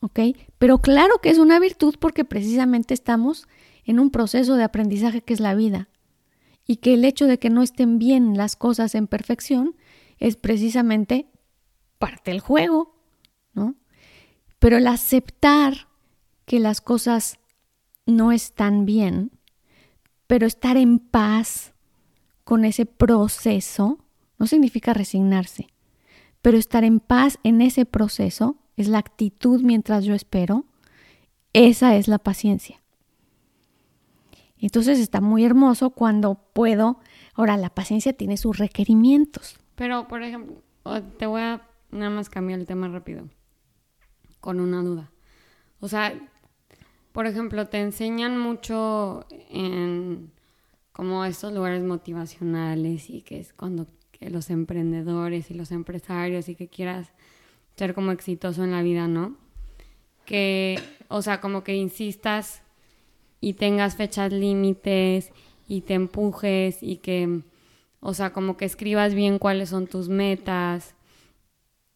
¿Ok? 0.00 0.20
Pero 0.58 0.78
claro 0.78 1.18
que 1.20 1.30
es 1.30 1.38
una 1.38 1.58
virtud 1.58 1.96
porque 1.98 2.24
precisamente 2.24 2.94
estamos 2.94 3.48
en 3.84 3.98
un 3.98 4.10
proceso 4.10 4.54
de 4.54 4.62
aprendizaje 4.62 5.22
que 5.22 5.34
es 5.34 5.40
la 5.40 5.56
vida 5.56 5.88
y 6.68 6.76
que 6.76 6.94
el 6.94 7.04
hecho 7.04 7.26
de 7.26 7.40
que 7.40 7.50
no 7.50 7.64
estén 7.64 7.98
bien 7.98 8.36
las 8.36 8.54
cosas 8.54 8.94
en 8.94 9.08
perfección 9.08 9.74
es 10.20 10.36
precisamente 10.36 11.26
parte 11.98 12.30
del 12.30 12.38
juego. 12.38 12.97
Pero 14.58 14.76
el 14.76 14.86
aceptar 14.86 15.88
que 16.44 16.58
las 16.58 16.80
cosas 16.80 17.38
no 18.06 18.32
están 18.32 18.86
bien, 18.86 19.30
pero 20.26 20.46
estar 20.46 20.76
en 20.76 20.98
paz 20.98 21.74
con 22.44 22.64
ese 22.64 22.86
proceso 22.86 23.98
no 24.38 24.46
significa 24.46 24.94
resignarse, 24.94 25.68
pero 26.40 26.56
estar 26.56 26.84
en 26.84 27.00
paz 27.00 27.38
en 27.42 27.60
ese 27.60 27.84
proceso 27.84 28.56
es 28.76 28.88
la 28.88 28.98
actitud 28.98 29.60
mientras 29.62 30.04
yo 30.04 30.14
espero, 30.14 30.64
esa 31.52 31.96
es 31.96 32.08
la 32.08 32.18
paciencia. 32.18 32.80
Entonces 34.56 34.98
está 34.98 35.20
muy 35.20 35.44
hermoso 35.44 35.90
cuando 35.90 36.34
puedo, 36.52 37.00
ahora 37.34 37.56
la 37.56 37.70
paciencia 37.70 38.12
tiene 38.12 38.36
sus 38.36 38.58
requerimientos. 38.58 39.58
Pero, 39.74 40.08
por 40.08 40.22
ejemplo, 40.22 40.62
te 41.18 41.26
voy 41.26 41.42
a 41.42 41.62
nada 41.90 42.10
más 42.10 42.28
cambiar 42.28 42.60
el 42.60 42.66
tema 42.66 42.88
rápido, 42.88 43.28
con 44.40 44.60
una 44.60 44.82
duda. 44.82 45.10
O 45.80 45.88
sea, 45.88 46.14
por 47.12 47.26
ejemplo, 47.26 47.66
te 47.68 47.80
enseñan 47.80 48.38
mucho 48.38 49.26
en 49.50 50.32
como 50.92 51.24
estos 51.24 51.52
lugares 51.52 51.82
motivacionales 51.82 53.08
y 53.08 53.22
que 53.22 53.38
es 53.38 53.52
cuando 53.52 53.86
los 54.20 54.50
emprendedores 54.50 55.50
y 55.50 55.54
los 55.54 55.70
empresarios 55.70 56.48
y 56.48 56.56
que 56.56 56.68
quieras 56.68 57.12
ser 57.76 57.94
como 57.94 58.10
exitoso 58.10 58.64
en 58.64 58.72
la 58.72 58.82
vida, 58.82 59.06
¿no? 59.06 59.36
Que, 60.24 60.80
o 61.08 61.22
sea, 61.22 61.40
como 61.40 61.62
que 61.62 61.76
insistas 61.76 62.62
y 63.40 63.54
tengas 63.54 63.94
fechas 63.94 64.32
límites 64.32 65.30
y 65.68 65.82
te 65.82 65.94
empujes 65.94 66.82
y 66.82 66.96
que, 66.96 67.42
o 68.00 68.12
sea, 68.14 68.32
como 68.32 68.56
que 68.56 68.64
escribas 68.64 69.14
bien 69.14 69.38
cuáles 69.38 69.68
son 69.68 69.86
tus 69.86 70.08
metas, 70.08 70.96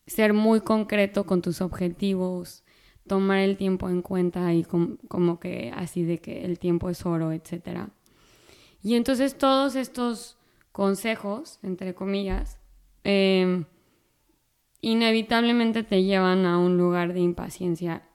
ser 0.06 0.32
muy 0.32 0.60
concreto 0.60 1.24
con 1.24 1.42
tus 1.42 1.60
objetivos, 1.60 2.64
tomar 3.06 3.38
el 3.38 3.56
tiempo 3.56 3.88
en 3.88 4.02
cuenta 4.02 4.52
y 4.54 4.64
como 4.64 5.40
que 5.40 5.72
así 5.74 6.02
de 6.02 6.18
que 6.18 6.44
el 6.44 6.58
tiempo 6.58 6.90
es 6.90 7.04
oro, 7.04 7.32
etcétera. 7.32 7.90
Y 8.82 8.94
entonces 8.94 9.38
todos 9.38 9.76
estos 9.76 10.38
consejos, 10.72 11.58
entre 11.62 11.94
comillas, 11.94 12.58
em, 13.04 13.64
inevitablemente 14.80 15.82
te 15.84 16.02
llevan 16.02 16.44
a 16.46 16.58
un 16.58 16.76
lugar 16.76 17.12
de 17.12 17.20
impaciencia, 17.20 18.08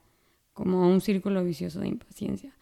como 0.52 0.82
a 0.82 0.86
un 0.86 1.00
círculo 1.00 1.44
vicioso 1.44 1.80
de 1.80 1.88
impaciencia, 1.88 2.54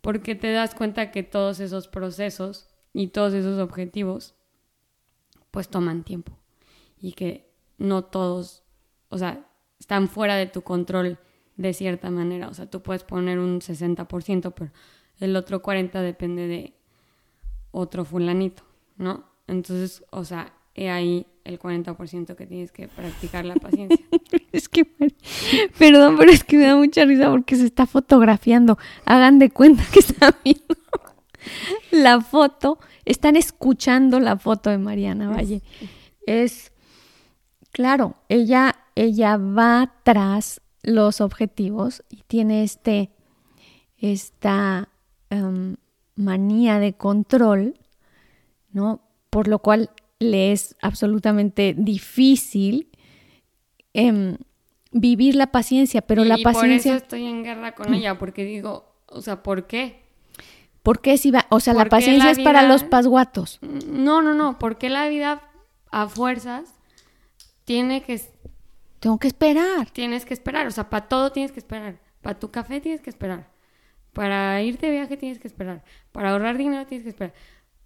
porque 0.00 0.34
te 0.34 0.52
das 0.52 0.74
cuenta 0.74 1.10
que 1.12 1.22
todos 1.22 1.60
esos 1.60 1.86
procesos 1.88 2.68
y 2.92 3.08
todos 3.08 3.34
esos 3.34 3.58
objetivos 3.58 4.34
pues 5.50 5.68
toman 5.68 6.02
tiempo 6.02 6.38
y 6.98 7.12
que 7.12 7.45
no 7.78 8.04
todos, 8.04 8.62
o 9.08 9.18
sea, 9.18 9.46
están 9.78 10.08
fuera 10.08 10.36
de 10.36 10.46
tu 10.46 10.62
control 10.62 11.18
de 11.56 11.72
cierta 11.72 12.10
manera, 12.10 12.48
o 12.48 12.54
sea, 12.54 12.66
tú 12.66 12.82
puedes 12.82 13.04
poner 13.04 13.38
un 13.38 13.60
60%, 13.60 14.52
pero 14.54 14.70
el 15.20 15.36
otro 15.36 15.62
40% 15.62 16.00
depende 16.00 16.46
de 16.46 16.74
otro 17.70 18.04
fulanito, 18.04 18.62
¿no? 18.96 19.24
Entonces, 19.46 20.04
o 20.10 20.24
sea, 20.24 20.52
he 20.74 20.90
ahí 20.90 21.26
el 21.44 21.58
40% 21.58 22.34
que 22.34 22.46
tienes 22.46 22.72
que 22.72 22.88
practicar 22.88 23.44
la 23.44 23.54
paciencia. 23.54 24.04
es 24.52 24.68
que, 24.68 24.84
perdón, 25.78 26.16
pero 26.18 26.30
es 26.30 26.44
que 26.44 26.56
me 26.56 26.66
da 26.66 26.76
mucha 26.76 27.04
risa 27.04 27.30
porque 27.30 27.56
se 27.56 27.64
está 27.64 27.86
fotografiando. 27.86 28.78
Hagan 29.04 29.38
de 29.38 29.50
cuenta 29.50 29.84
que 29.92 30.00
están 30.00 30.34
viendo 30.44 30.76
la 31.92 32.20
foto, 32.20 32.78
están 33.04 33.36
escuchando 33.36 34.20
la 34.20 34.36
foto 34.36 34.70
de 34.70 34.78
Mariana 34.78 35.30
Valle. 35.30 35.62
Es, 36.26 36.72
claro, 37.76 38.14
ella, 38.30 38.74
ella 38.94 39.36
va 39.36 39.92
tras 40.02 40.62
los 40.82 41.20
objetivos 41.20 42.02
y 42.08 42.22
tiene 42.26 42.62
este, 42.62 43.10
esta 43.98 44.88
em, 45.28 45.76
manía 46.14 46.78
de 46.78 46.94
control, 46.94 47.78
¿no? 48.72 49.02
Por 49.28 49.46
lo 49.46 49.58
cual 49.58 49.90
le 50.20 50.52
es 50.52 50.74
absolutamente 50.80 51.74
difícil 51.76 52.88
em, 53.92 54.38
vivir 54.90 55.34
la 55.34 55.48
paciencia, 55.48 56.00
pero 56.00 56.24
la 56.24 56.38
paciencia... 56.38 56.92
Por 56.92 56.96
eso 56.96 57.04
estoy 57.04 57.26
en 57.26 57.44
guerra 57.44 57.74
con 57.74 57.92
ella, 57.92 58.16
porque 58.16 58.44
digo, 58.44 58.90
o 59.04 59.20
sea, 59.20 59.42
¿por 59.42 59.66
qué? 59.66 60.00
¿Por 60.82 61.02
qué 61.02 61.18
si 61.18 61.30
va? 61.30 61.44
O 61.50 61.60
sea, 61.60 61.74
la 61.74 61.90
paciencia 61.90 62.30
es 62.30 62.38
para 62.38 62.66
los 62.66 62.84
pasguatos. 62.84 63.58
No, 63.60 64.22
no, 64.22 64.32
no, 64.32 64.58
porque 64.58 64.88
la 64.88 65.10
vida 65.10 65.42
a 65.90 66.08
fuerzas 66.08 66.75
tiene 67.66 68.00
que... 68.02 68.18
Tengo 69.00 69.18
que 69.18 69.26
esperar. 69.26 69.90
Tienes 69.90 70.24
que 70.24 70.32
esperar, 70.32 70.66
o 70.66 70.70
sea, 70.70 70.88
para 70.88 71.06
todo 71.08 71.30
tienes 71.30 71.52
que 71.52 71.60
esperar. 71.60 72.00
Para 72.22 72.38
tu 72.38 72.50
café 72.50 72.80
tienes 72.80 73.02
que 73.02 73.10
esperar. 73.10 73.52
Para 74.14 74.62
irte 74.62 74.86
de 74.86 74.92
viaje 74.92 75.18
tienes 75.18 75.38
que 75.38 75.48
esperar. 75.48 75.84
Para 76.12 76.30
ahorrar 76.30 76.56
dinero 76.56 76.86
tienes 76.86 77.02
que 77.02 77.10
esperar. 77.10 77.34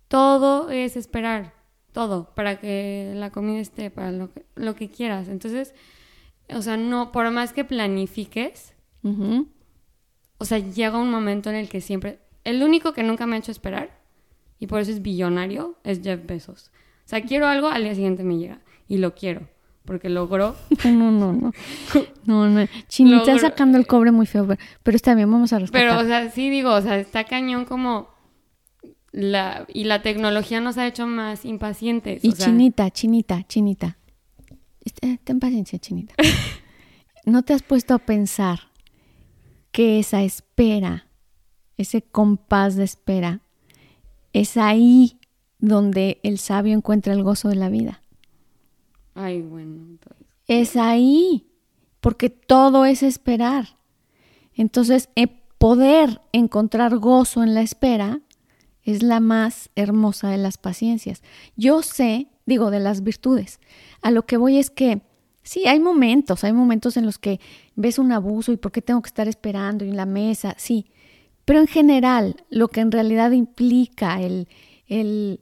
Todo 0.06 0.70
es 0.70 0.96
esperar. 0.96 1.54
Todo. 1.92 2.32
Para 2.34 2.60
que 2.60 3.12
la 3.16 3.30
comida 3.30 3.58
esté, 3.58 3.90
para 3.90 4.12
lo 4.12 4.30
que, 4.32 4.46
lo 4.54 4.76
que 4.76 4.88
quieras. 4.88 5.28
Entonces, 5.28 5.74
o 6.54 6.62
sea, 6.62 6.76
no, 6.76 7.10
por 7.10 7.28
más 7.30 7.52
que 7.52 7.64
planifiques, 7.64 8.74
o 9.02 10.44
sea, 10.44 10.58
llega 10.58 10.98
un 10.98 11.10
momento 11.10 11.50
en 11.50 11.56
el 11.56 11.68
que 11.68 11.80
siempre. 11.80 12.20
El 12.44 12.62
único 12.62 12.92
que 12.92 13.02
nunca 13.02 13.26
me 13.26 13.36
ha 13.36 13.38
hecho 13.38 13.50
esperar, 13.50 13.98
y 14.58 14.66
por 14.66 14.80
eso 14.80 14.90
es 14.90 15.02
billonario, 15.02 15.78
es 15.84 16.02
Jeff 16.02 16.24
Bezos. 16.24 16.70
O 17.06 17.08
sea, 17.10 17.22
quiero 17.22 17.46
algo, 17.46 17.68
al 17.68 17.82
día 17.82 17.94
siguiente 17.94 18.22
me 18.24 18.38
llega. 18.38 18.60
Y 18.86 18.98
lo 18.98 19.14
quiero 19.14 19.48
porque 19.84 20.08
logró. 20.08 20.56
No, 20.84 21.10
no, 21.10 21.32
no. 21.32 21.52
No, 22.24 22.48
no. 22.48 22.66
Chinita 22.88 23.38
sacando 23.38 23.78
el 23.78 23.86
cobre 23.86 24.12
muy 24.12 24.26
feo, 24.26 24.46
pero, 24.82 24.96
está 24.96 25.14
bien, 25.14 25.30
vamos 25.30 25.52
a 25.52 25.58
respetar. 25.58 25.88
Pero, 25.88 26.00
o 26.00 26.04
sea, 26.04 26.30
sí 26.30 26.50
digo, 26.50 26.72
o 26.72 26.80
sea, 26.80 26.98
está 26.98 27.24
cañón 27.24 27.64
como 27.64 28.08
la 29.12 29.66
y 29.68 29.84
la 29.84 30.02
tecnología 30.02 30.60
nos 30.60 30.78
ha 30.78 30.86
hecho 30.86 31.06
más 31.06 31.44
impacientes. 31.44 32.24
Y 32.24 32.32
chinita, 32.32 32.90
chinita, 32.90 33.42
chinita. 33.46 33.98
Este, 34.84 35.18
ten 35.24 35.40
paciencia, 35.40 35.78
chinita. 35.78 36.14
¿No 37.24 37.42
te 37.42 37.52
has 37.52 37.62
puesto 37.62 37.94
a 37.94 37.98
pensar 37.98 38.70
que 39.72 39.98
esa 39.98 40.22
espera, 40.22 41.06
ese 41.76 42.02
compás 42.02 42.76
de 42.76 42.84
espera, 42.84 43.40
es 44.32 44.56
ahí 44.56 45.18
donde 45.58 46.20
el 46.22 46.38
sabio 46.38 46.74
encuentra 46.74 47.12
el 47.12 47.22
gozo 47.22 47.48
de 47.48 47.56
la 47.56 47.68
vida? 47.68 48.02
Ay, 49.20 49.42
bueno. 49.42 49.98
Es 50.46 50.76
ahí, 50.76 51.46
porque 52.00 52.30
todo 52.30 52.87
es 52.87 53.02
esperar. 53.02 53.76
Entonces, 54.54 55.11
eh, 55.14 55.28
poder 55.59 56.22
encontrar 56.33 56.96
gozo 56.96 57.42
en 57.42 57.54
la 57.54 57.61
espera 57.61 58.20
es 58.83 59.02
la 59.02 59.20
más 59.20 59.68
hermosa 59.76 60.30
de 60.30 60.38
las 60.38 60.56
paciencias. 60.56 61.22
Yo 61.54 61.83
sé, 61.83 62.28
digo, 62.46 62.70
de 62.70 62.80
las 62.80 63.02
virtudes. 63.02 63.61
A 64.00 64.11
lo 64.11 64.24
que 64.24 64.38
voy 64.38 64.56
es 64.56 64.70
que 64.70 65.02
sí, 65.42 65.66
hay 65.66 65.80
momentos, 65.80 66.44
hay 66.44 66.54
momentos 66.54 66.96
en 66.96 67.04
los 67.04 67.18
que 67.18 67.40
ves 67.76 67.98
un 67.98 68.11
abuso 68.11 68.52
y 68.52 68.56
por 68.56 68.72
qué 68.72 68.80
tengo 68.80 69.02
que 69.02 69.09
estar 69.09 69.28
esperando 69.28 69.85
en 69.85 69.96
la 69.96 70.06
mesa, 70.06 70.54
sí. 70.56 70.87
Pero 71.44 71.61
en 71.61 71.66
general, 71.66 72.37
lo 72.48 72.68
que 72.68 72.80
en 72.80 72.90
realidad 72.90 73.33
implica 73.33 74.20
el, 74.22 74.48
el 74.87 75.40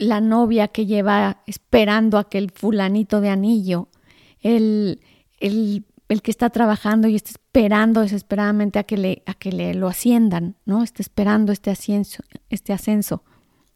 la 0.00 0.22
novia 0.22 0.68
que 0.68 0.86
lleva 0.86 1.42
esperando 1.46 2.16
a 2.16 2.28
que 2.28 2.38
el 2.38 2.50
fulanito 2.50 3.20
de 3.20 3.28
anillo, 3.28 3.88
el, 4.40 5.00
el, 5.40 5.84
el, 6.08 6.22
que 6.22 6.30
está 6.30 6.48
trabajando 6.48 7.06
y 7.06 7.16
está 7.16 7.32
esperando 7.32 8.00
desesperadamente 8.00 8.78
a 8.78 8.84
que 8.84 8.96
le, 8.96 9.22
a 9.26 9.34
que 9.34 9.52
le 9.52 9.74
lo 9.74 9.88
asciendan, 9.88 10.56
¿no? 10.64 10.82
Está 10.82 11.02
esperando 11.02 11.52
este 11.52 11.70
ascenso, 11.70 12.22
este 12.48 12.72
ascenso, 12.72 13.22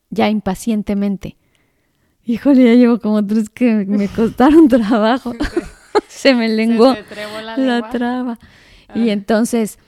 ya 0.08 0.30
impacientemente. 0.30 1.36
Híjole, 2.24 2.64
ya 2.64 2.74
llevo 2.74 2.98
como 3.00 3.24
tres 3.24 3.50
que 3.50 3.84
me 3.86 4.08
costaron 4.08 4.68
trabajo. 4.68 5.34
Se 6.08 6.34
me 6.34 6.48
lenguó 6.48 6.96
la, 7.42 7.58
la 7.58 7.90
traba. 7.90 8.38
Y 8.94 9.10
entonces 9.10 9.78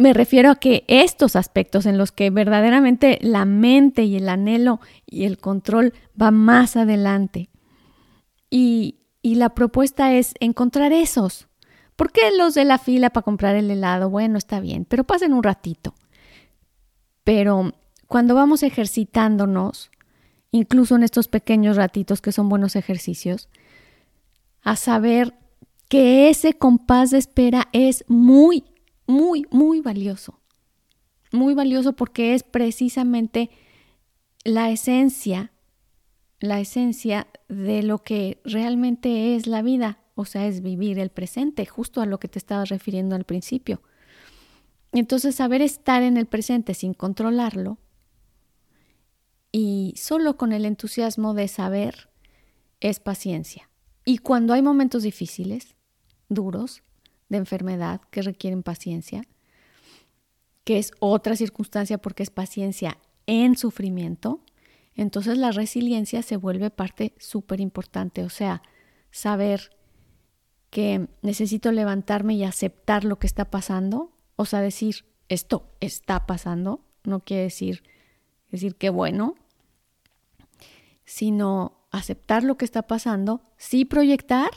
me 0.00 0.14
refiero 0.14 0.50
a 0.50 0.56
que 0.56 0.84
estos 0.88 1.36
aspectos 1.36 1.84
en 1.84 1.98
los 1.98 2.10
que 2.10 2.30
verdaderamente 2.30 3.18
la 3.20 3.44
mente 3.44 4.04
y 4.04 4.16
el 4.16 4.28
anhelo 4.28 4.80
y 5.06 5.24
el 5.24 5.38
control 5.38 5.92
va 6.20 6.30
más 6.30 6.76
adelante. 6.76 7.50
Y, 8.48 9.00
y 9.20 9.34
la 9.34 9.50
propuesta 9.50 10.14
es 10.14 10.34
encontrar 10.40 10.92
esos. 10.92 11.48
¿Por 11.96 12.12
qué 12.12 12.30
los 12.36 12.54
de 12.54 12.64
la 12.64 12.78
fila 12.78 13.10
para 13.10 13.24
comprar 13.24 13.56
el 13.56 13.70
helado? 13.70 14.08
Bueno, 14.08 14.38
está 14.38 14.58
bien, 14.58 14.86
pero 14.86 15.04
pasen 15.04 15.34
un 15.34 15.42
ratito. 15.42 15.94
Pero 17.22 17.72
cuando 18.06 18.34
vamos 18.34 18.62
ejercitándonos, 18.62 19.90
incluso 20.50 20.96
en 20.96 21.02
estos 21.02 21.28
pequeños 21.28 21.76
ratitos 21.76 22.22
que 22.22 22.32
son 22.32 22.48
buenos 22.48 22.74
ejercicios, 22.74 23.50
a 24.62 24.76
saber 24.76 25.34
que 25.88 26.30
ese 26.30 26.54
compás 26.54 27.10
de 27.10 27.18
espera 27.18 27.68
es 27.72 28.04
muy 28.08 28.64
muy, 29.10 29.46
muy 29.50 29.80
valioso. 29.80 30.40
Muy 31.32 31.54
valioso 31.54 31.92
porque 31.94 32.34
es 32.34 32.42
precisamente 32.42 33.50
la 34.44 34.70
esencia, 34.70 35.52
la 36.40 36.60
esencia 36.60 37.26
de 37.48 37.82
lo 37.82 37.98
que 37.98 38.40
realmente 38.44 39.36
es 39.36 39.46
la 39.46 39.62
vida, 39.62 39.98
o 40.14 40.24
sea, 40.24 40.46
es 40.46 40.62
vivir 40.62 40.98
el 40.98 41.10
presente, 41.10 41.66
justo 41.66 42.00
a 42.00 42.06
lo 42.06 42.18
que 42.18 42.28
te 42.28 42.38
estabas 42.38 42.68
refiriendo 42.68 43.14
al 43.16 43.24
principio. 43.24 43.82
Entonces, 44.92 45.36
saber 45.36 45.62
estar 45.62 46.02
en 46.02 46.16
el 46.16 46.26
presente 46.26 46.74
sin 46.74 46.94
controlarlo 46.94 47.78
y 49.52 49.94
solo 49.96 50.36
con 50.36 50.52
el 50.52 50.64
entusiasmo 50.64 51.34
de 51.34 51.48
saber 51.48 52.10
es 52.80 52.98
paciencia. 52.98 53.68
Y 54.04 54.18
cuando 54.18 54.52
hay 54.52 54.62
momentos 54.62 55.02
difíciles, 55.02 55.76
duros, 56.28 56.82
de 57.30 57.38
enfermedad 57.38 58.02
que 58.10 58.20
requieren 58.20 58.62
paciencia, 58.62 59.22
que 60.64 60.78
es 60.78 60.92
otra 60.98 61.36
circunstancia 61.36 61.96
porque 61.96 62.22
es 62.22 62.30
paciencia 62.30 62.98
en 63.26 63.56
sufrimiento, 63.56 64.44
entonces 64.94 65.38
la 65.38 65.52
resiliencia 65.52 66.22
se 66.22 66.36
vuelve 66.36 66.68
parte 66.68 67.14
súper 67.18 67.60
importante. 67.60 68.22
O 68.22 68.28
sea, 68.28 68.62
saber 69.10 69.70
que 70.68 71.08
necesito 71.22 71.72
levantarme 71.72 72.34
y 72.34 72.44
aceptar 72.44 73.04
lo 73.04 73.18
que 73.18 73.26
está 73.26 73.50
pasando, 73.50 74.12
o 74.36 74.44
sea, 74.44 74.60
decir, 74.60 75.06
esto 75.28 75.72
está 75.80 76.26
pasando, 76.26 76.84
no 77.04 77.20
quiere 77.20 77.44
decir, 77.44 77.82
decir 78.50 78.76
que 78.76 78.90
bueno, 78.90 79.36
sino 81.04 81.86
aceptar 81.90 82.44
lo 82.44 82.56
que 82.56 82.64
está 82.64 82.82
pasando, 82.82 83.42
sí 83.56 83.84
proyectar, 83.84 84.50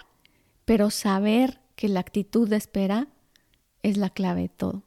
pero 0.65 0.89
saber 0.89 1.62
que 1.75 1.89
la 1.89 1.99
actitud 1.99 2.49
de 2.49 2.57
espera 2.57 3.07
es 3.81 3.97
la 3.97 4.09
clave 4.09 4.43
de 4.43 4.49
todo. 4.49 4.83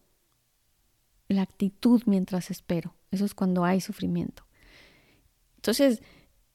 La 1.28 1.42
actitud 1.42 2.02
mientras 2.06 2.50
espero. 2.50 2.94
Eso 3.10 3.24
es 3.24 3.34
cuando 3.34 3.64
hay 3.64 3.80
sufrimiento. 3.80 4.44
Entonces, 5.56 6.02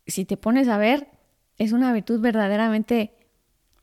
si 0.08 0.26
te 0.26 0.38
pones 0.38 0.67
a 0.67 0.78
ver, 0.78 1.08
es 1.58 1.72
una 1.72 1.91
virtud 1.94 2.20
verdaderamente 2.20 3.13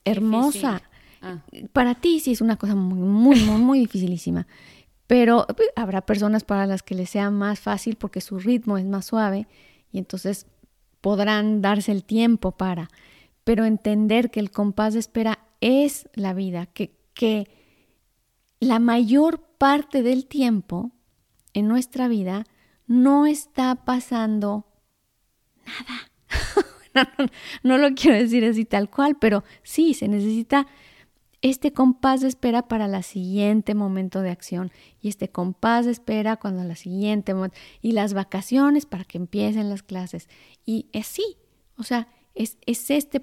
hermosa. 0.04 0.82
Ah. 1.20 1.42
Para 1.72 1.94
ti 1.94 2.20
sí 2.20 2.32
es 2.32 2.40
una 2.40 2.56
cosa 2.56 2.74
muy, 2.74 2.98
muy, 2.98 3.40
muy, 3.44 3.60
muy 3.60 3.78
dificilísima. 3.80 4.46
Pero 5.06 5.46
pues, 5.56 5.68
habrá 5.76 6.02
personas 6.02 6.44
para 6.44 6.66
las 6.66 6.82
que 6.82 6.94
les 6.94 7.10
sea 7.10 7.30
más 7.30 7.60
fácil 7.60 7.96
porque 7.96 8.20
su 8.20 8.38
ritmo 8.38 8.78
es 8.78 8.84
más 8.84 9.06
suave 9.06 9.46
y 9.90 9.98
entonces 9.98 10.46
podrán 11.00 11.62
darse 11.62 11.92
el 11.92 12.04
tiempo 12.04 12.52
para. 12.52 12.88
Pero 13.44 13.64
entender 13.64 14.30
que 14.30 14.40
el 14.40 14.50
compás 14.50 14.94
de 14.94 15.00
espera 15.00 15.38
es 15.60 16.08
la 16.14 16.34
vida, 16.34 16.66
que, 16.66 16.96
que 17.14 17.48
la 18.60 18.78
mayor 18.78 19.40
parte 19.58 20.02
del 20.02 20.26
tiempo 20.26 20.92
en 21.52 21.68
nuestra 21.68 22.08
vida 22.08 22.44
no 22.86 23.26
está 23.26 23.74
pasando 23.84 24.66
nada. 25.66 26.10
no, 27.62 27.78
lo 27.78 27.94
quiero 27.94 28.16
decir 28.16 28.44
así 28.44 28.64
tal 28.64 28.90
cual, 28.90 29.16
pero 29.18 29.44
sí, 29.62 29.94
se 29.94 30.08
necesita 30.08 30.66
este 31.40 31.72
compás 31.72 32.20
de 32.20 32.28
espera 32.28 32.66
para 32.66 32.88
la 32.88 33.02
siguiente 33.02 33.74
momento 33.74 34.22
de 34.22 34.30
acción 34.30 34.72
y 35.00 35.08
este 35.08 35.28
compás 35.28 35.86
de 35.86 35.92
espera 35.92 36.36
cuando 36.36 36.64
la 36.64 36.74
siguiente 36.74 37.32
y 37.80 37.92
las 37.92 38.12
vacaciones 38.12 38.86
para 38.86 39.04
que 39.04 39.18
empiecen 39.18 39.70
las 39.70 39.84
clases 39.84 40.28
y 40.66 40.86
así, 40.92 41.36
o 41.76 41.84
sea, 41.84 42.08
es, 42.34 42.58
es 42.66 42.90
este, 42.90 43.22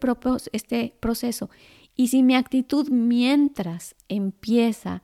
este 0.53 0.93
proceso 0.99 1.49
y 1.95 2.07
si 2.07 2.23
mi 2.23 2.35
actitud 2.35 2.89
mientras 2.89 3.95
empieza 4.09 5.03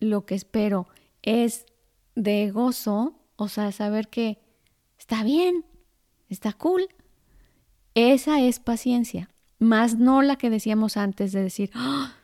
lo 0.00 0.24
que 0.24 0.34
espero 0.34 0.88
es 1.22 1.66
de 2.14 2.50
gozo, 2.50 3.14
o 3.36 3.48
sea, 3.48 3.70
saber 3.72 4.08
que 4.08 4.38
está 4.98 5.22
bien, 5.22 5.64
está 6.28 6.52
cool, 6.52 6.88
esa 7.94 8.40
es 8.40 8.60
paciencia, 8.60 9.30
más 9.58 9.96
no 9.96 10.22
la 10.22 10.36
que 10.36 10.48
decíamos 10.48 10.96
antes 10.96 11.32
de 11.32 11.42
decir, 11.42 11.70
¡Ah! 11.74 12.14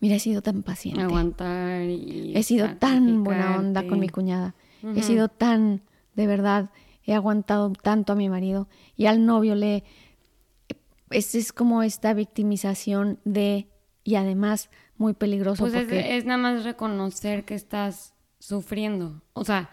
mira, 0.00 0.16
he 0.16 0.20
sido 0.20 0.42
tan 0.42 0.62
paciente. 0.62 1.00
Aguantar 1.00 1.84
y... 1.84 2.32
He 2.36 2.42
sido 2.42 2.76
tan 2.76 3.24
buena 3.24 3.56
onda 3.58 3.86
con 3.86 3.98
mi 3.98 4.08
cuñada, 4.08 4.54
he 4.94 5.02
sido 5.02 5.28
tan, 5.28 5.82
de 6.14 6.26
verdad, 6.26 6.70
he 7.04 7.14
aguantado 7.14 7.72
tanto 7.72 8.12
a 8.12 8.16
mi 8.16 8.28
marido 8.28 8.68
y 8.96 9.06
al 9.06 9.24
novio 9.24 9.54
le 9.54 9.84
es, 11.12 11.34
es 11.34 11.52
como 11.52 11.82
esta 11.82 12.14
victimización 12.14 13.18
de, 13.24 13.68
y 14.04 14.16
además 14.16 14.70
muy 14.96 15.14
peligroso. 15.14 15.64
Pues 15.64 15.74
es, 15.74 16.24
nada 16.24 16.38
más 16.38 16.64
reconocer 16.64 17.44
que 17.44 17.54
estás 17.54 18.14
sufriendo, 18.38 19.22
o 19.32 19.44
sea, 19.44 19.70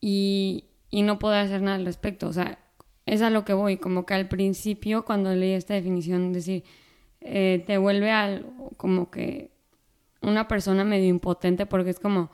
y, 0.00 0.64
y 0.90 1.02
no 1.02 1.18
poder 1.18 1.46
hacer 1.46 1.62
nada 1.62 1.76
al 1.76 1.86
respecto, 1.86 2.28
o 2.28 2.32
sea, 2.32 2.58
es 3.06 3.22
a 3.22 3.30
lo 3.30 3.44
que 3.44 3.52
voy, 3.52 3.78
como 3.78 4.06
que 4.06 4.14
al 4.14 4.28
principio 4.28 5.04
cuando 5.04 5.34
leí 5.34 5.52
esta 5.52 5.74
definición, 5.74 6.32
decir, 6.32 6.64
eh, 7.20 7.62
te 7.66 7.78
vuelve 7.78 8.10
al, 8.10 8.46
como 8.76 9.10
que 9.10 9.52
una 10.20 10.48
persona 10.48 10.84
medio 10.84 11.08
impotente 11.08 11.66
porque 11.66 11.90
es 11.90 11.98
como, 11.98 12.30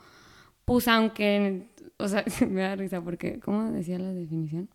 pues 0.65 0.87
aunque, 0.87 1.69
o 1.97 2.07
sea, 2.07 2.23
me 2.49 2.61
da 2.61 2.75
risa 2.75 3.01
porque, 3.01 3.39
¿cómo 3.39 3.71
decía 3.71 3.99
la 3.99 4.13
definición? 4.13 4.69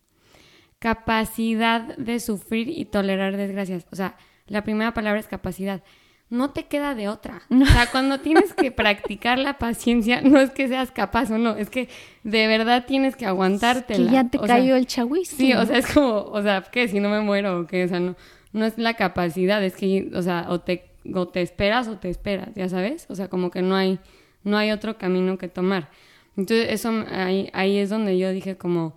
Capacidad 0.79 1.95
de 1.97 2.19
sufrir 2.19 2.69
y 2.69 2.85
tolerar 2.85 3.37
desgracias. 3.37 3.85
O 3.91 3.95
sea, 3.95 4.17
la 4.47 4.63
primera 4.63 4.93
palabra 4.93 5.19
es 5.19 5.27
capacidad. 5.27 5.83
No 6.29 6.51
te 6.51 6.65
queda 6.65 6.95
de 6.95 7.07
otra. 7.07 7.43
O 7.49 7.65
sea, 7.65 7.87
cuando 7.91 8.19
tienes 8.19 8.53
que 8.53 8.71
practicar 8.71 9.37
la 9.37 9.57
paciencia, 9.57 10.21
no 10.21 10.39
es 10.39 10.51
que 10.51 10.67
seas 10.67 10.91
capaz 10.91 11.31
o 11.31 11.37
no, 11.37 11.55
es 11.55 11.69
que 11.69 11.87
de 12.23 12.47
verdad 12.47 12.85
tienes 12.87 13.15
que 13.15 13.25
aguantártela. 13.25 14.09
que 14.09 14.13
ya 14.13 14.29
te 14.29 14.39
cayó 14.39 14.75
el 14.75 14.87
chagüis. 14.87 15.29
Sí, 15.29 15.53
o 15.53 15.65
sea, 15.65 15.77
es 15.77 15.87
como, 15.93 16.23
o 16.23 16.41
sea, 16.41 16.63
¿qué? 16.71 16.87
Si 16.87 16.99
no 16.99 17.09
me 17.09 17.21
muero 17.21 17.61
o 17.61 17.67
qué, 17.67 17.83
o 17.83 17.87
sea, 17.87 17.99
no, 17.99 18.15
no 18.53 18.65
es 18.65 18.77
la 18.77 18.95
capacidad, 18.95 19.63
es 19.63 19.75
que, 19.75 20.09
o 20.13 20.21
sea, 20.21 20.47
o 20.49 20.61
te, 20.61 20.89
o 21.13 21.27
te 21.27 21.41
esperas 21.41 21.87
o 21.87 21.97
te 21.97 22.09
esperas, 22.09 22.49
ya 22.55 22.69
sabes, 22.69 23.05
o 23.09 23.15
sea, 23.15 23.27
como 23.27 23.51
que 23.51 23.61
no 23.61 23.75
hay, 23.75 23.99
no 24.43 24.57
hay 24.57 24.71
otro 24.71 24.97
camino 24.97 25.37
que 25.37 25.47
tomar. 25.47 25.89
Entonces, 26.37 26.67
eso, 26.69 26.91
ahí, 27.11 27.49
ahí 27.53 27.77
es 27.77 27.89
donde 27.89 28.17
yo 28.17 28.31
dije 28.31 28.57
como, 28.57 28.95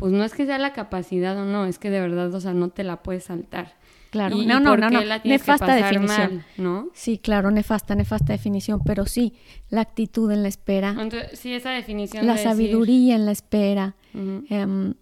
pues 0.00 0.14
no 0.14 0.24
es 0.24 0.32
que 0.32 0.46
sea 0.46 0.56
la 0.56 0.72
capacidad 0.72 1.36
o 1.36 1.44
no, 1.44 1.66
es 1.66 1.78
que 1.78 1.90
de 1.90 2.00
verdad, 2.00 2.32
o 2.32 2.40
sea, 2.40 2.54
no 2.54 2.70
te 2.70 2.84
la 2.84 3.02
puedes 3.02 3.24
saltar. 3.24 3.74
Claro, 4.08 4.34
no, 4.34 4.58
no, 4.58 4.74
no, 4.74 4.88
no. 4.88 5.00
nefasta 5.24 5.74
definición. 5.74 6.42
¿no? 6.56 6.88
Sí, 6.94 7.18
claro, 7.18 7.50
nefasta, 7.50 7.94
nefasta 7.94 8.32
definición, 8.32 8.80
pero 8.82 9.04
sí, 9.04 9.34
la 9.68 9.82
actitud 9.82 10.30
en 10.32 10.42
la 10.42 10.48
espera. 10.48 10.96
Entonces, 10.98 11.38
sí, 11.38 11.52
esa 11.52 11.72
definición. 11.72 12.26
La 12.26 12.38
sabiduría 12.38 13.14
en 13.14 13.26
la 13.26 13.32
espera, 13.32 13.94
em, 14.14 14.94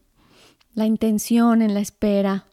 la 0.74 0.86
intención 0.86 1.62
en 1.62 1.74
la 1.74 1.80
espera, 1.80 2.46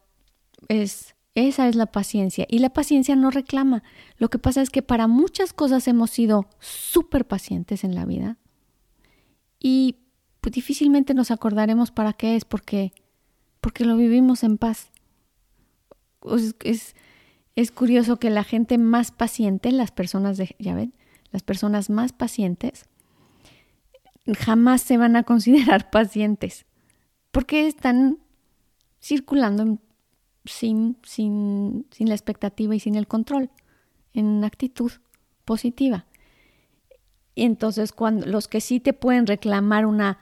es, 0.67 1.15
esa 1.33 1.67
es 1.67 1.75
la 1.75 1.87
paciencia. 1.87 2.45
Y 2.47 2.59
la 2.59 2.69
paciencia 2.69 3.15
no 3.15 3.31
reclama. 3.31 3.81
Lo 4.17 4.29
que 4.29 4.37
pasa 4.37 4.61
es 4.61 4.69
que 4.69 4.83
para 4.83 5.07
muchas 5.07 5.51
cosas 5.51 5.87
hemos 5.87 6.11
sido 6.11 6.45
súper 6.59 7.25
pacientes 7.25 7.83
en 7.83 7.95
la 7.95 8.05
vida 8.05 8.37
y 9.59 9.95
pues 10.45 10.53
difícilmente 10.53 11.15
nos 11.15 11.31
acordaremos 11.31 11.89
para 11.89 12.13
qué 12.13 12.35
es, 12.35 12.45
porque, 12.45 12.93
porque 13.61 13.83
lo 13.83 13.97
vivimos 13.97 14.43
en 14.43 14.59
paz. 14.59 14.91
Es, 16.61 16.93
es, 17.55 17.71
curioso 17.71 18.17
que 18.17 18.29
la 18.29 18.43
gente 18.43 18.77
más 18.77 19.09
paciente, 19.09 19.71
las 19.71 19.89
personas 19.89 20.37
de, 20.37 20.55
ya 20.59 20.75
ven, 20.75 20.93
las 21.31 21.41
personas 21.41 21.89
más 21.89 22.13
pacientes, 22.13 22.85
jamás 24.37 24.83
se 24.83 24.97
van 24.97 25.15
a 25.15 25.23
considerar 25.23 25.89
pacientes, 25.89 26.67
porque 27.31 27.65
están 27.65 28.19
circulando 29.01 29.79
sin, 30.45 30.97
sin, 31.01 31.87
sin 31.89 32.07
la 32.07 32.13
expectativa 32.13 32.75
y 32.75 32.79
sin 32.79 32.93
el 32.93 33.07
control, 33.07 33.49
en 34.13 34.43
actitud 34.43 34.91
positiva. 35.43 36.05
Y 37.33 37.45
entonces, 37.45 37.91
cuando 37.91 38.27
los 38.27 38.47
que 38.47 38.61
sí 38.61 38.79
te 38.79 38.93
pueden 38.93 39.25
reclamar 39.25 39.87
una 39.87 40.19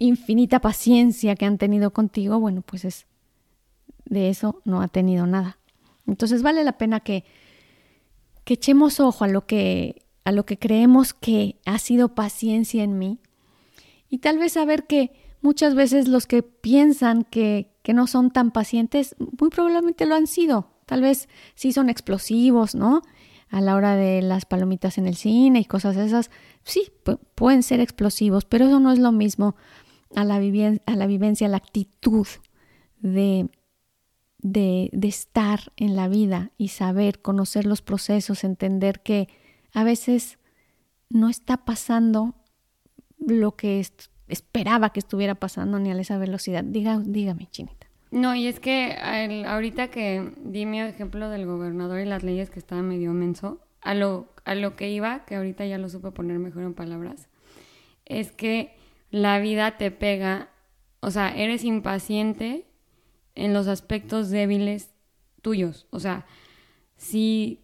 infinita 0.00 0.60
paciencia 0.60 1.36
que 1.36 1.44
han 1.44 1.58
tenido 1.58 1.92
contigo, 1.92 2.40
bueno, 2.40 2.62
pues 2.62 2.84
es 2.84 3.06
de 4.06 4.28
eso 4.28 4.60
no 4.64 4.82
ha 4.82 4.88
tenido 4.88 5.26
nada. 5.26 5.58
Entonces 6.06 6.42
vale 6.42 6.64
la 6.64 6.78
pena 6.78 6.98
que, 6.98 7.24
que 8.44 8.54
echemos 8.54 8.98
ojo 8.98 9.24
a 9.24 9.28
lo 9.28 9.46
que, 9.46 10.02
a 10.24 10.32
lo 10.32 10.44
que 10.44 10.58
creemos 10.58 11.14
que 11.14 11.60
ha 11.66 11.78
sido 11.78 12.14
paciencia 12.14 12.82
en 12.82 12.98
mí 12.98 13.20
y 14.08 14.18
tal 14.18 14.38
vez 14.38 14.54
saber 14.54 14.86
que 14.86 15.12
muchas 15.42 15.74
veces 15.74 16.08
los 16.08 16.26
que 16.26 16.42
piensan 16.42 17.22
que, 17.22 17.70
que 17.82 17.94
no 17.94 18.06
son 18.06 18.30
tan 18.30 18.50
pacientes, 18.50 19.14
muy 19.18 19.50
probablemente 19.50 20.06
lo 20.06 20.16
han 20.16 20.26
sido. 20.26 20.72
Tal 20.86 21.02
vez 21.02 21.28
sí 21.54 21.72
son 21.72 21.88
explosivos, 21.88 22.74
¿no? 22.74 23.02
A 23.50 23.60
la 23.60 23.76
hora 23.76 23.94
de 23.94 24.22
las 24.22 24.46
palomitas 24.46 24.98
en 24.98 25.06
el 25.06 25.14
cine 25.14 25.60
y 25.60 25.64
cosas 25.64 25.96
esas, 25.96 26.30
sí, 26.64 26.90
pueden 27.36 27.62
ser 27.62 27.80
explosivos, 27.80 28.44
pero 28.44 28.66
eso 28.66 28.80
no 28.80 28.90
es 28.90 28.98
lo 28.98 29.12
mismo 29.12 29.54
a 30.14 30.24
la, 30.24 30.34
a 30.34 30.96
la 30.96 31.06
vivencia, 31.06 31.46
a 31.46 31.50
la 31.50 31.56
actitud 31.56 32.26
de, 33.00 33.48
de, 34.38 34.90
de, 34.92 35.08
estar 35.08 35.72
en 35.76 35.96
la 35.96 36.08
vida 36.08 36.50
y 36.58 36.68
saber, 36.68 37.20
conocer 37.20 37.66
los 37.66 37.82
procesos, 37.82 38.44
entender 38.44 39.00
que 39.00 39.28
a 39.72 39.84
veces 39.84 40.38
no 41.08 41.28
está 41.28 41.58
pasando 41.58 42.34
lo 43.18 43.56
que 43.56 43.84
esperaba 44.28 44.92
que 44.92 45.00
estuviera 45.00 45.34
pasando 45.34 45.78
ni 45.78 45.90
a 45.90 45.98
esa 46.00 46.18
velocidad. 46.18 46.64
Diga, 46.64 47.00
dígame, 47.04 47.48
Chinita. 47.50 47.88
No, 48.10 48.34
y 48.34 48.46
es 48.48 48.58
que 48.58 48.96
ahorita 49.46 49.88
que 49.88 50.32
di 50.44 50.66
mi 50.66 50.80
ejemplo 50.80 51.30
del 51.30 51.46
gobernador 51.46 52.00
y 52.00 52.06
las 52.06 52.24
leyes 52.24 52.50
que 52.50 52.58
estaba 52.58 52.82
medio 52.82 53.12
menso, 53.12 53.60
a 53.82 53.94
lo, 53.94 54.28
a 54.44 54.54
lo 54.54 54.76
que 54.76 54.90
iba, 54.90 55.24
que 55.24 55.36
ahorita 55.36 55.64
ya 55.66 55.78
lo 55.78 55.88
supe 55.88 56.10
poner 56.10 56.38
mejor 56.38 56.64
en 56.64 56.74
palabras, 56.74 57.28
es 58.06 58.32
que 58.32 58.74
la 59.10 59.38
vida 59.40 59.76
te 59.76 59.90
pega, 59.90 60.50
o 61.00 61.10
sea, 61.10 61.34
eres 61.34 61.64
impaciente 61.64 62.66
en 63.34 63.54
los 63.54 63.68
aspectos 63.68 64.30
débiles 64.30 64.90
tuyos. 65.42 65.86
O 65.90 66.00
sea, 66.00 66.26
si, 66.96 67.60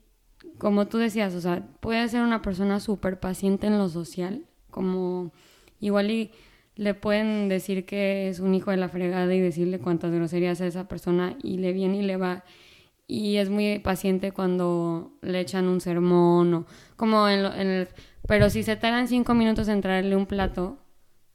como 0.59 0.87
tú 0.87 0.98
decías, 0.98 1.35
o 1.35 1.40
sea, 1.40 1.66
puedes 1.80 2.11
ser 2.11 2.22
una 2.22 2.42
persona 2.42 2.80
súper 2.80 3.20
paciente 3.20 3.66
en 3.66 3.78
lo 3.78 3.88
social, 3.88 4.44
como 4.70 5.32
igual 5.80 6.11
y 6.11 6.30
le 6.76 6.94
pueden 6.94 7.48
decir 7.48 7.87
que 7.87 8.28
es 8.28 8.40
un 8.40 8.54
hijo 8.54 8.70
de 8.70 8.76
la 8.76 8.88
fregada 8.88 9.35
y 9.35 9.40
decirle 9.40 9.78
cuántas 9.78 10.12
groserías 10.12 10.61
a 10.61 10.66
esa 10.66 10.88
persona 10.88 11.37
y 11.42 11.59
le 11.59 11.72
viene 11.72 11.98
y 11.98 12.02
le 12.02 12.16
va 12.16 12.44
y 13.09 13.37
es 13.37 13.48
muy 13.50 13.78
paciente 13.78 14.32
cuando 14.32 15.12
le 15.22 15.40
echan 15.40 15.68
un 15.68 15.80
sermón 15.80 16.52
o 16.54 16.66
como 16.96 17.28
en, 17.28 17.46
el 17.46 17.88
pero 18.26 18.50
si 18.50 18.62
se 18.62 18.76
tardan 18.76 19.09
cinco 19.09 19.35
minutos 19.35 19.68
en 19.68 19.80
traerle 19.80 20.16
un 20.16 20.26
plato 20.26 20.78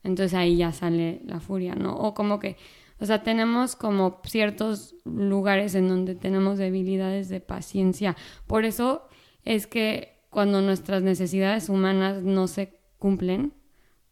entonces 0.04 0.34
ahí 0.34 0.56
ya 0.56 0.72
sale 0.72 1.20
la 1.24 1.40
furia 1.40 1.74
no 1.74 1.94
o 1.96 2.14
como 2.14 2.38
que 2.38 2.56
o 2.98 3.06
sea 3.06 3.22
tenemos 3.22 3.76
como 3.76 4.20
ciertos 4.24 4.94
lugares 5.04 5.74
en 5.74 5.88
donde 5.88 6.14
tenemos 6.14 6.58
debilidades 6.58 7.28
de 7.28 7.40
paciencia 7.40 8.16
por 8.46 8.64
eso 8.64 9.08
es 9.44 9.66
que 9.66 10.20
cuando 10.30 10.62
nuestras 10.62 11.02
necesidades 11.02 11.68
humanas 11.68 12.22
no 12.22 12.48
se 12.48 12.80
cumplen 12.98 13.52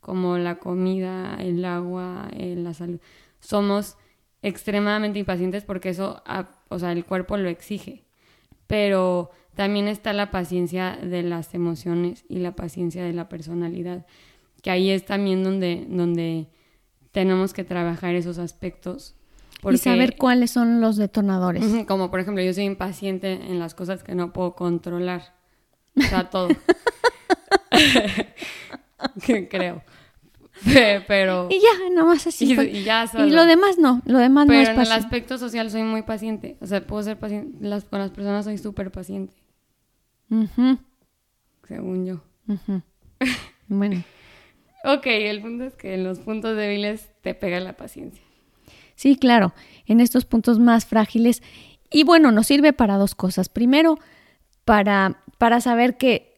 como 0.00 0.38
la 0.38 0.58
comida, 0.58 1.36
el 1.38 1.64
agua, 1.64 2.28
eh, 2.36 2.54
la 2.56 2.74
salud. 2.74 3.00
Somos 3.38 3.96
extremadamente 4.42 5.18
impacientes 5.18 5.64
porque 5.64 5.90
eso, 5.90 6.22
o 6.68 6.78
sea, 6.78 6.92
el 6.92 7.04
cuerpo 7.04 7.36
lo 7.36 7.48
exige. 7.48 8.04
Pero 8.66 9.30
también 9.54 9.88
está 9.88 10.12
la 10.12 10.30
paciencia 10.30 10.96
de 10.96 11.22
las 11.22 11.54
emociones 11.54 12.24
y 12.28 12.38
la 12.38 12.56
paciencia 12.56 13.04
de 13.04 13.12
la 13.12 13.28
personalidad, 13.28 14.06
que 14.62 14.70
ahí 14.70 14.90
es 14.90 15.04
también 15.04 15.42
donde, 15.42 15.86
donde 15.88 16.48
tenemos 17.12 17.52
que 17.52 17.64
trabajar 17.64 18.14
esos 18.14 18.38
aspectos. 18.38 19.14
y 19.70 19.78
saber 19.78 20.16
cuáles 20.16 20.50
son 20.50 20.80
los 20.80 20.96
detonadores. 20.96 21.64
Como 21.86 22.10
por 22.10 22.20
ejemplo, 22.20 22.42
yo 22.42 22.52
soy 22.52 22.64
impaciente 22.64 23.32
en 23.32 23.58
las 23.58 23.74
cosas 23.74 24.02
que 24.02 24.14
no 24.14 24.32
puedo 24.32 24.54
controlar. 24.54 25.34
O 25.96 26.02
sea, 26.02 26.30
todo. 26.30 26.48
creo. 29.50 29.82
Pero. 31.06 31.48
Y 31.50 31.60
ya, 31.60 31.94
nomás 31.94 32.26
así. 32.26 32.52
Y, 32.52 32.84
ya 32.84 33.10
Y 33.14 33.30
lo 33.30 33.46
demás 33.46 33.78
no, 33.78 34.02
lo 34.04 34.18
demás 34.18 34.46
no 34.46 34.52
es 34.52 34.68
Pero 34.68 34.80
en 34.80 34.86
el 34.86 34.92
aspecto 34.92 35.38
social 35.38 35.70
soy 35.70 35.82
muy 35.82 36.02
paciente. 36.02 36.58
O 36.60 36.66
sea, 36.66 36.86
puedo 36.86 37.02
ser 37.02 37.18
paciente. 37.18 37.56
Las, 37.66 37.84
con 37.84 37.98
las 37.98 38.10
personas 38.10 38.44
soy 38.44 38.58
súper 38.58 38.90
paciente. 38.90 39.34
Según 41.66 42.06
yo. 42.06 42.20
Bueno. 43.68 44.02
Ok, 44.84 45.06
el 45.06 45.40
punto 45.40 45.64
es 45.64 45.74
que 45.74 45.94
en 45.94 46.04
los 46.04 46.18
puntos 46.20 46.56
débiles 46.56 47.10
te 47.22 47.34
pega 47.34 47.60
la 47.60 47.76
paciencia. 47.76 48.22
Sí, 48.94 49.16
claro. 49.16 49.54
En 49.86 50.00
estos 50.00 50.24
puntos 50.24 50.58
más 50.58 50.84
frágiles. 50.84 51.42
Y 51.90 52.04
bueno, 52.04 52.32
nos 52.32 52.46
sirve 52.46 52.72
para 52.72 52.98
dos 52.98 53.14
cosas. 53.14 53.48
Primero, 53.48 53.98
para, 54.64 55.22
para 55.38 55.60
saber 55.60 55.96
que 55.96 56.30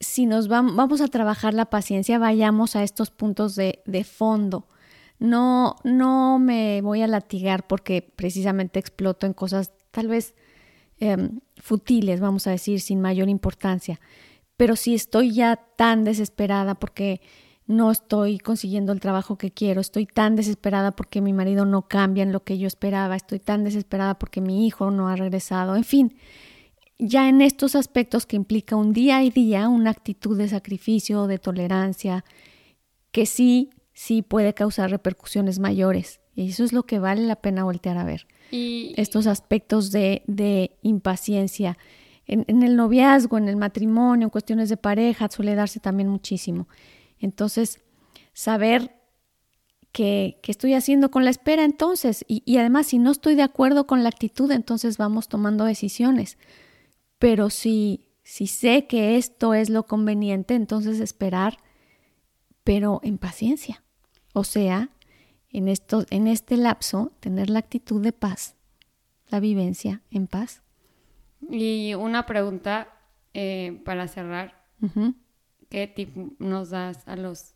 si 0.00 0.26
nos 0.26 0.48
vamos 0.48 1.00
a 1.00 1.08
trabajar 1.08 1.54
la 1.54 1.66
paciencia, 1.66 2.18
vayamos 2.18 2.76
a 2.76 2.82
estos 2.82 3.10
puntos 3.10 3.54
de, 3.54 3.82
de 3.86 4.04
fondo. 4.04 4.66
No, 5.18 5.76
no 5.84 6.38
me 6.38 6.82
voy 6.82 7.02
a 7.02 7.06
latigar 7.06 7.66
porque 7.66 8.02
precisamente 8.02 8.78
exploto 8.78 9.26
en 9.26 9.32
cosas 9.32 9.72
tal 9.90 10.08
vez 10.08 10.34
em, 10.98 11.40
futiles, 11.56 12.20
vamos 12.20 12.46
a 12.46 12.50
decir, 12.50 12.80
sin 12.80 13.00
mayor 13.00 13.28
importancia. 13.28 14.00
Pero 14.56 14.76
si 14.76 14.94
estoy 14.94 15.32
ya 15.32 15.56
tan 15.56 16.04
desesperada 16.04 16.74
porque 16.74 17.20
no 17.66 17.90
estoy 17.90 18.38
consiguiendo 18.38 18.92
el 18.92 19.00
trabajo 19.00 19.36
que 19.36 19.50
quiero, 19.50 19.80
estoy 19.80 20.06
tan 20.06 20.36
desesperada 20.36 20.92
porque 20.92 21.20
mi 21.20 21.32
marido 21.32 21.64
no 21.64 21.88
cambia 21.88 22.22
en 22.22 22.32
lo 22.32 22.44
que 22.44 22.58
yo 22.58 22.66
esperaba, 22.66 23.16
estoy 23.16 23.40
tan 23.40 23.64
desesperada 23.64 24.18
porque 24.18 24.40
mi 24.40 24.66
hijo 24.66 24.90
no 24.90 25.08
ha 25.08 25.16
regresado, 25.16 25.76
en 25.76 25.84
fin, 25.84 26.16
ya 26.98 27.28
en 27.28 27.42
estos 27.42 27.74
aspectos 27.74 28.26
que 28.26 28.36
implica 28.36 28.76
un 28.76 28.92
día 28.92 29.22
y 29.22 29.30
día, 29.30 29.68
una 29.68 29.90
actitud 29.90 30.36
de 30.38 30.48
sacrificio, 30.48 31.26
de 31.26 31.38
tolerancia, 31.38 32.24
que 33.12 33.26
sí, 33.26 33.70
sí 33.92 34.22
puede 34.22 34.54
causar 34.54 34.90
repercusiones 34.90 35.58
mayores. 35.58 36.20
Y 36.34 36.50
eso 36.50 36.64
es 36.64 36.72
lo 36.72 36.84
que 36.84 36.98
vale 36.98 37.22
la 37.22 37.36
pena 37.36 37.64
voltear 37.64 37.98
a 37.98 38.04
ver. 38.04 38.26
Y... 38.50 38.94
Estos 38.96 39.26
aspectos 39.26 39.90
de, 39.90 40.22
de 40.26 40.76
impaciencia. 40.82 41.76
En, 42.26 42.44
en, 42.48 42.62
el 42.62 42.76
noviazgo, 42.76 43.38
en 43.38 43.48
el 43.48 43.56
matrimonio, 43.56 44.26
en 44.26 44.30
cuestiones 44.30 44.68
de 44.68 44.76
pareja, 44.76 45.28
suele 45.30 45.54
darse 45.54 45.80
también 45.80 46.08
muchísimo. 46.08 46.68
Entonces, 47.18 47.82
saber 48.32 49.00
qué, 49.92 50.40
estoy 50.46 50.74
haciendo 50.74 51.10
con 51.10 51.24
la 51.24 51.30
espera 51.30 51.64
entonces. 51.64 52.24
Y, 52.28 52.42
y 52.44 52.58
además, 52.58 52.86
si 52.86 52.98
no 52.98 53.10
estoy 53.10 53.34
de 53.34 53.42
acuerdo 53.42 53.86
con 53.86 54.02
la 54.02 54.08
actitud, 54.08 54.50
entonces 54.50 54.98
vamos 54.98 55.28
tomando 55.28 55.64
decisiones 55.64 56.38
pero 57.18 57.50
si, 57.50 58.08
si 58.22 58.46
sé 58.46 58.86
que 58.86 59.16
esto 59.16 59.54
es 59.54 59.70
lo 59.70 59.84
conveniente, 59.84 60.54
entonces 60.54 61.00
esperar, 61.00 61.58
pero 62.64 63.00
en 63.02 63.18
paciencia. 63.18 63.82
O 64.34 64.44
sea, 64.44 64.90
en, 65.50 65.68
esto, 65.68 66.04
en 66.10 66.26
este 66.26 66.56
lapso, 66.56 67.12
tener 67.20 67.48
la 67.48 67.60
actitud 67.60 68.02
de 68.02 68.12
paz, 68.12 68.56
la 69.28 69.40
vivencia 69.40 70.02
en 70.10 70.26
paz. 70.26 70.62
Y 71.50 71.94
una 71.94 72.26
pregunta 72.26 72.88
eh, 73.32 73.80
para 73.84 74.08
cerrar. 74.08 74.66
¿Qué 75.68 75.86
tip 75.86 76.16
nos 76.38 76.70
das 76.70 77.06
a 77.06 77.16
los 77.16 77.54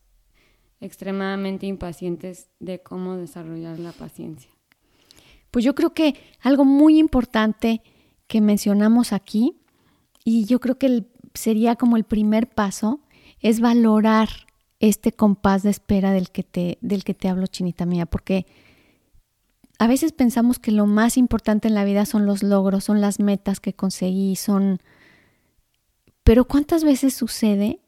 extremadamente 0.81 1.67
impacientes 1.67 2.49
de 2.59 2.83
cómo 2.83 3.17
desarrollar 3.17 3.79
la 3.79 3.93
paciencia? 3.93 4.51
Pues 5.51 5.65
yo 5.65 5.75
creo 5.75 5.95
que 5.95 6.15
algo 6.41 6.65
muy 6.65 6.99
importante 6.99 7.83
que 8.27 8.41
mencionamos 8.41 9.13
aquí, 9.13 9.57
y 10.25 10.45
yo 10.45 10.61
creo 10.61 10.79
que 10.79 11.07
sería 11.35 11.77
como 11.77 11.97
el 11.97 12.05
primer 12.05 12.49
paso, 12.49 13.01
es 13.41 13.61
valorar 13.61 14.29
este 14.79 15.13
compás 15.13 15.63
de 15.63 15.71
espera 15.71 16.13
del 16.13 16.31
que 16.31 16.43
te, 16.43 16.79
del 16.81 17.05
que 17.05 17.15
te 17.15 17.29
hablo, 17.29 17.47
chinita 17.47 17.87
mía, 17.87 18.07
porque 18.07 18.47
a 19.79 19.87
veces 19.87 20.13
pensamos 20.13 20.59
que 20.59 20.73
lo 20.73 20.87
más 20.87 21.17
importante 21.17 21.69
en 21.69 21.75
la 21.75 21.85
vida 21.85 22.07
son 22.07 22.27
los 22.27 22.43
logros, 22.43 22.85
son 22.85 23.01
las 23.01 23.19
metas 23.19 23.61
que 23.61 23.73
conseguí, 23.73 24.37
son... 24.37 24.81
Pero 26.23 26.45
¿cuántas 26.45 26.85
veces 26.85 27.15
sucede 27.15 27.81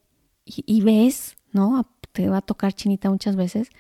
y, 0.45 0.65
y 0.67 0.81
ves, 0.83 1.37
¿no? 1.53 1.87
Te 2.13 2.29
va 2.29 2.39
a 2.39 2.43
tocar 2.43 2.73
chinita 2.73 3.11
muchas 3.11 3.37
veces, 3.37 3.71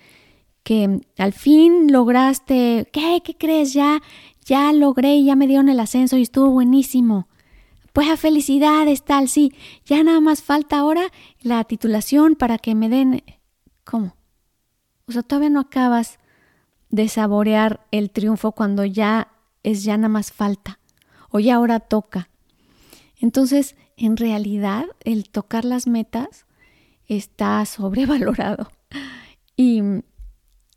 que 0.62 1.01
al 1.18 1.33
fin 1.33 1.92
lograste, 1.92 2.88
¿qué? 2.92 3.20
¿Qué 3.25 3.37
crees? 3.37 3.72
Ya, 3.72 4.01
ya 4.44 4.72
logré, 4.72 5.22
ya 5.22 5.37
me 5.37 5.46
dieron 5.46 5.68
el 5.68 5.81
ascenso 5.81 6.16
y 6.16 6.22
estuvo 6.22 6.51
buenísimo. 6.51 7.29
Pues 7.92 8.09
a 8.09 8.16
felicidades, 8.16 9.05
tal, 9.05 9.29
sí. 9.29 9.53
Ya 9.85 10.03
nada 10.03 10.20
más 10.20 10.42
falta 10.42 10.79
ahora 10.79 11.11
la 11.40 11.62
titulación 11.64 12.37
para 12.37 12.59
que 12.59 12.75
me 12.75 12.88
den... 12.88 13.22
¿Cómo? 13.85 14.16
O 15.07 15.12
sea, 15.12 15.22
todavía 15.22 15.51
no 15.51 15.61
acabas 15.61 16.18
de 16.88 17.09
saborear 17.09 17.87
el 17.90 18.11
triunfo 18.11 18.53
cuando 18.53 18.85
ya 18.85 19.29
es 19.62 19.85
ya 19.85 19.96
nada 19.96 20.09
más 20.09 20.33
falta 20.33 20.79
o 21.31 21.40
ya 21.40 21.57
ahora 21.57 21.81
toca. 21.81 22.31
Entonces, 23.20 23.76
en 23.97 24.16
realidad, 24.16 24.87
el 25.05 25.28
tocar 25.28 25.64
las 25.64 25.87
metas 25.87 26.47
está 27.09 27.64
sobrevalorado. 27.66 28.70
Y, 29.55 29.82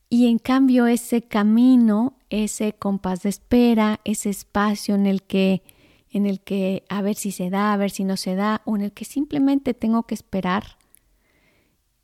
y 0.09 0.27
en 0.27 0.37
cambio, 0.37 0.85
ese 0.85 1.21
camino 1.21 2.15
ese 2.29 2.73
compás 2.73 3.23
de 3.23 3.29
espera, 3.29 3.99
ese 4.03 4.29
espacio 4.29 4.95
en 4.95 5.05
el 5.05 5.23
que 5.23 5.63
en 6.09 6.25
el 6.25 6.39
que 6.39 6.85
a 6.87 7.01
ver 7.01 7.15
si 7.15 7.31
se 7.31 7.49
da, 7.49 7.73
a 7.73 7.77
ver 7.77 7.91
si 7.91 8.05
no 8.05 8.15
se 8.15 8.35
da, 8.35 8.61
o 8.63 8.77
en 8.77 8.83
el 8.83 8.93
que 8.93 9.03
simplemente 9.03 9.73
tengo 9.73 10.03
que 10.03 10.15
esperar, 10.15 10.77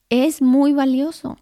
es 0.09 0.41
muy 0.41 0.74
valioso. 0.74 1.38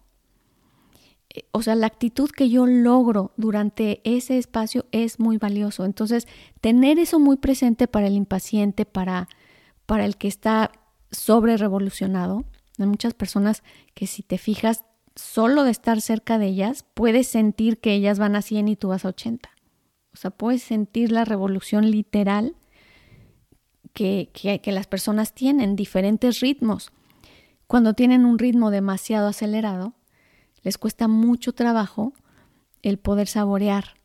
Eh, 1.30 1.46
o 1.50 1.62
sea, 1.62 1.74
la 1.74 1.88
actitud 1.88 2.30
que 2.30 2.48
yo 2.48 2.66
logro 2.66 3.32
durante 3.36 4.00
ese 4.04 4.38
espacio 4.38 4.86
es 4.92 5.18
muy 5.18 5.36
valioso. 5.36 5.84
Entonces, 5.84 6.28
tener 6.60 7.00
eso 7.00 7.18
muy 7.18 7.38
presente 7.38 7.88
para 7.88 8.06
el 8.06 8.14
impaciente, 8.14 8.84
para, 8.86 9.28
para 9.86 10.04
el 10.04 10.16
que 10.16 10.28
está 10.28 10.70
sobre 11.10 11.56
revolucionado. 11.56 12.44
Hay 12.84 12.88
muchas 12.90 13.14
personas 13.14 13.62
que 13.94 14.06
si 14.06 14.22
te 14.22 14.38
fijas 14.38 14.84
solo 15.16 15.64
de 15.64 15.70
estar 15.70 16.00
cerca 16.00 16.38
de 16.38 16.46
ellas, 16.46 16.84
puedes 16.94 17.26
sentir 17.26 17.78
que 17.78 17.92
ellas 17.94 18.18
van 18.18 18.36
a 18.36 18.42
100 18.42 18.68
y 18.68 18.76
tú 18.76 18.88
vas 18.88 19.04
a 19.04 19.08
80. 19.08 19.50
O 20.12 20.16
sea, 20.16 20.30
puedes 20.30 20.62
sentir 20.62 21.12
la 21.12 21.24
revolución 21.24 21.90
literal 21.90 22.56
que, 23.92 24.30
que, 24.32 24.72
las 24.72 24.86
personas 24.86 25.34
tienen, 25.34 25.76
diferentes 25.76 26.40
ritmos. 26.40 26.92
Cuando 27.66 27.94
tienen 27.94 28.24
un 28.24 28.38
ritmo 28.38 28.70
demasiado 28.70 29.28
acelerado, 29.28 29.94
les 30.62 30.78
cuesta 30.78 31.08
mucho 31.08 31.52
trabajo 31.52 32.12
el 32.82 32.98
poder 32.98 33.28
saborear, 33.28 33.96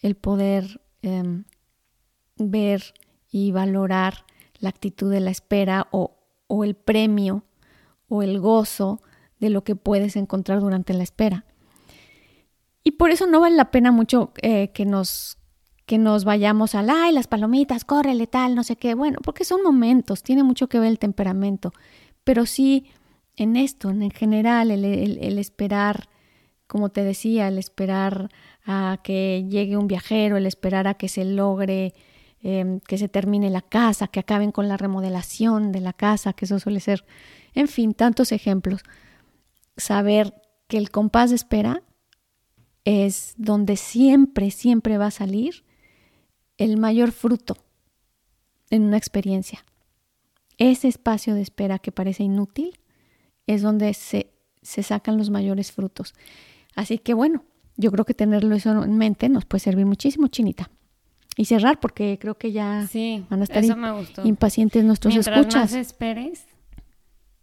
el 0.00 0.16
poder 0.16 0.80
em, 1.02 1.44
ver 2.36 2.94
y 3.30 3.52
valorar 3.52 4.24
la 4.58 4.68
actitud 4.68 5.10
de 5.10 5.20
la 5.20 5.30
espera 5.30 5.88
o, 5.90 6.18
el 6.64 6.74
premio 6.74 7.44
o 8.12 8.22
el 8.22 8.38
gozo 8.40 9.00
de 9.40 9.48
lo 9.48 9.64
que 9.64 9.74
puedes 9.74 10.16
encontrar 10.16 10.60
durante 10.60 10.92
la 10.92 11.02
espera. 11.02 11.46
Y 12.84 12.92
por 12.92 13.10
eso 13.10 13.26
no 13.26 13.40
vale 13.40 13.56
la 13.56 13.70
pena 13.70 13.90
mucho 13.90 14.32
eh, 14.42 14.68
que, 14.72 14.84
nos, 14.84 15.38
que 15.86 15.96
nos 15.96 16.24
vayamos 16.24 16.74
al, 16.74 16.90
ay, 16.90 17.12
las 17.12 17.26
palomitas, 17.26 17.84
córrele 17.84 18.26
tal, 18.26 18.54
no 18.54 18.64
sé 18.64 18.76
qué. 18.76 18.94
Bueno, 18.94 19.18
porque 19.24 19.44
son 19.44 19.62
momentos, 19.62 20.22
tiene 20.22 20.42
mucho 20.42 20.68
que 20.68 20.78
ver 20.78 20.90
el 20.90 20.98
temperamento. 20.98 21.72
Pero 22.22 22.44
sí, 22.44 22.84
en 23.36 23.56
esto, 23.56 23.88
en 23.88 24.10
general, 24.10 24.70
el 24.70 25.38
esperar, 25.38 26.10
como 26.66 26.90
te 26.90 27.02
decía, 27.04 27.48
el 27.48 27.56
esperar 27.56 28.28
a 28.66 28.98
que 29.02 29.46
llegue 29.48 29.78
un 29.78 29.86
viajero, 29.86 30.36
el 30.36 30.44
esperar 30.44 30.86
a 30.86 30.94
que 30.94 31.08
se 31.08 31.24
logre 31.24 31.94
Em, 32.44 32.80
que 32.80 32.98
se 32.98 33.08
termine 33.08 33.50
la 33.50 33.62
casa, 33.62 34.08
que 34.08 34.18
acaben 34.18 34.50
con 34.50 34.66
la 34.66 34.76
remodelación 34.76 35.70
de 35.70 35.80
la 35.80 35.92
casa, 35.92 36.32
que 36.32 36.44
eso 36.44 36.58
suele 36.58 36.80
ser, 36.80 37.04
en 37.54 37.68
fin, 37.68 37.94
tantos 37.94 38.32
ejemplos. 38.32 38.82
Saber 39.76 40.34
que 40.68 40.78
el 40.78 40.90
compás 40.90 41.30
de 41.30 41.36
espera 41.36 41.82
es 42.84 43.34
donde 43.36 43.76
siempre, 43.76 44.50
siempre 44.50 44.98
va 44.98 45.06
a 45.06 45.10
salir 45.10 45.64
el 46.58 46.76
mayor 46.76 47.12
fruto 47.12 47.56
en 48.70 48.84
una 48.84 48.96
experiencia. 48.96 49.64
Ese 50.58 50.88
espacio 50.88 51.34
de 51.34 51.42
espera 51.42 51.78
que 51.78 51.92
parece 51.92 52.22
inútil 52.22 52.78
es 53.46 53.62
donde 53.62 53.94
se, 53.94 54.32
se 54.62 54.82
sacan 54.82 55.18
los 55.18 55.30
mayores 55.30 55.72
frutos. 55.72 56.14
Así 56.74 56.98
que 56.98 57.14
bueno, 57.14 57.44
yo 57.76 57.90
creo 57.90 58.04
que 58.04 58.14
tenerlo 58.14 58.54
eso 58.54 58.84
en 58.84 58.96
mente 58.96 59.28
nos 59.28 59.44
puede 59.44 59.60
servir 59.60 59.86
muchísimo, 59.86 60.28
Chinita 60.28 60.70
y 61.36 61.46
cerrar 61.46 61.80
porque 61.80 62.18
creo 62.20 62.36
que 62.36 62.52
ya 62.52 62.86
van 63.30 63.40
a 63.40 63.44
estar 63.44 63.64
impacientes 64.24 64.84
nuestros 64.84 65.14
Mientras 65.14 65.38
escuchas. 65.38 65.72
más 65.72 65.74
esperes, 65.74 66.46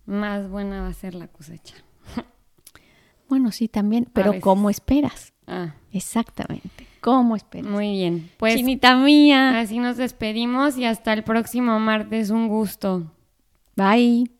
más 0.09 0.49
buena 0.49 0.81
va 0.81 0.87
a 0.87 0.93
ser 0.93 1.15
la 1.15 1.27
cosecha. 1.27 1.75
Bueno, 3.29 3.51
sí, 3.51 3.67
también, 3.67 4.09
pero 4.11 4.39
¿cómo 4.41 4.71
esperas? 4.71 5.33
Ah. 5.45 5.75
Exactamente. 5.91 6.87
¿Cómo 6.99 7.35
esperas? 7.35 7.69
Muy 7.69 7.91
bien. 7.91 8.31
Pues, 8.37 8.55
Chinita 8.55 8.95
mía. 8.95 9.59
Así 9.59 9.77
nos 9.77 9.97
despedimos 9.97 10.79
y 10.79 10.85
hasta 10.85 11.13
el 11.13 11.23
próximo 11.23 11.79
martes. 11.79 12.31
Un 12.31 12.47
gusto. 12.47 13.11
Bye. 13.75 14.38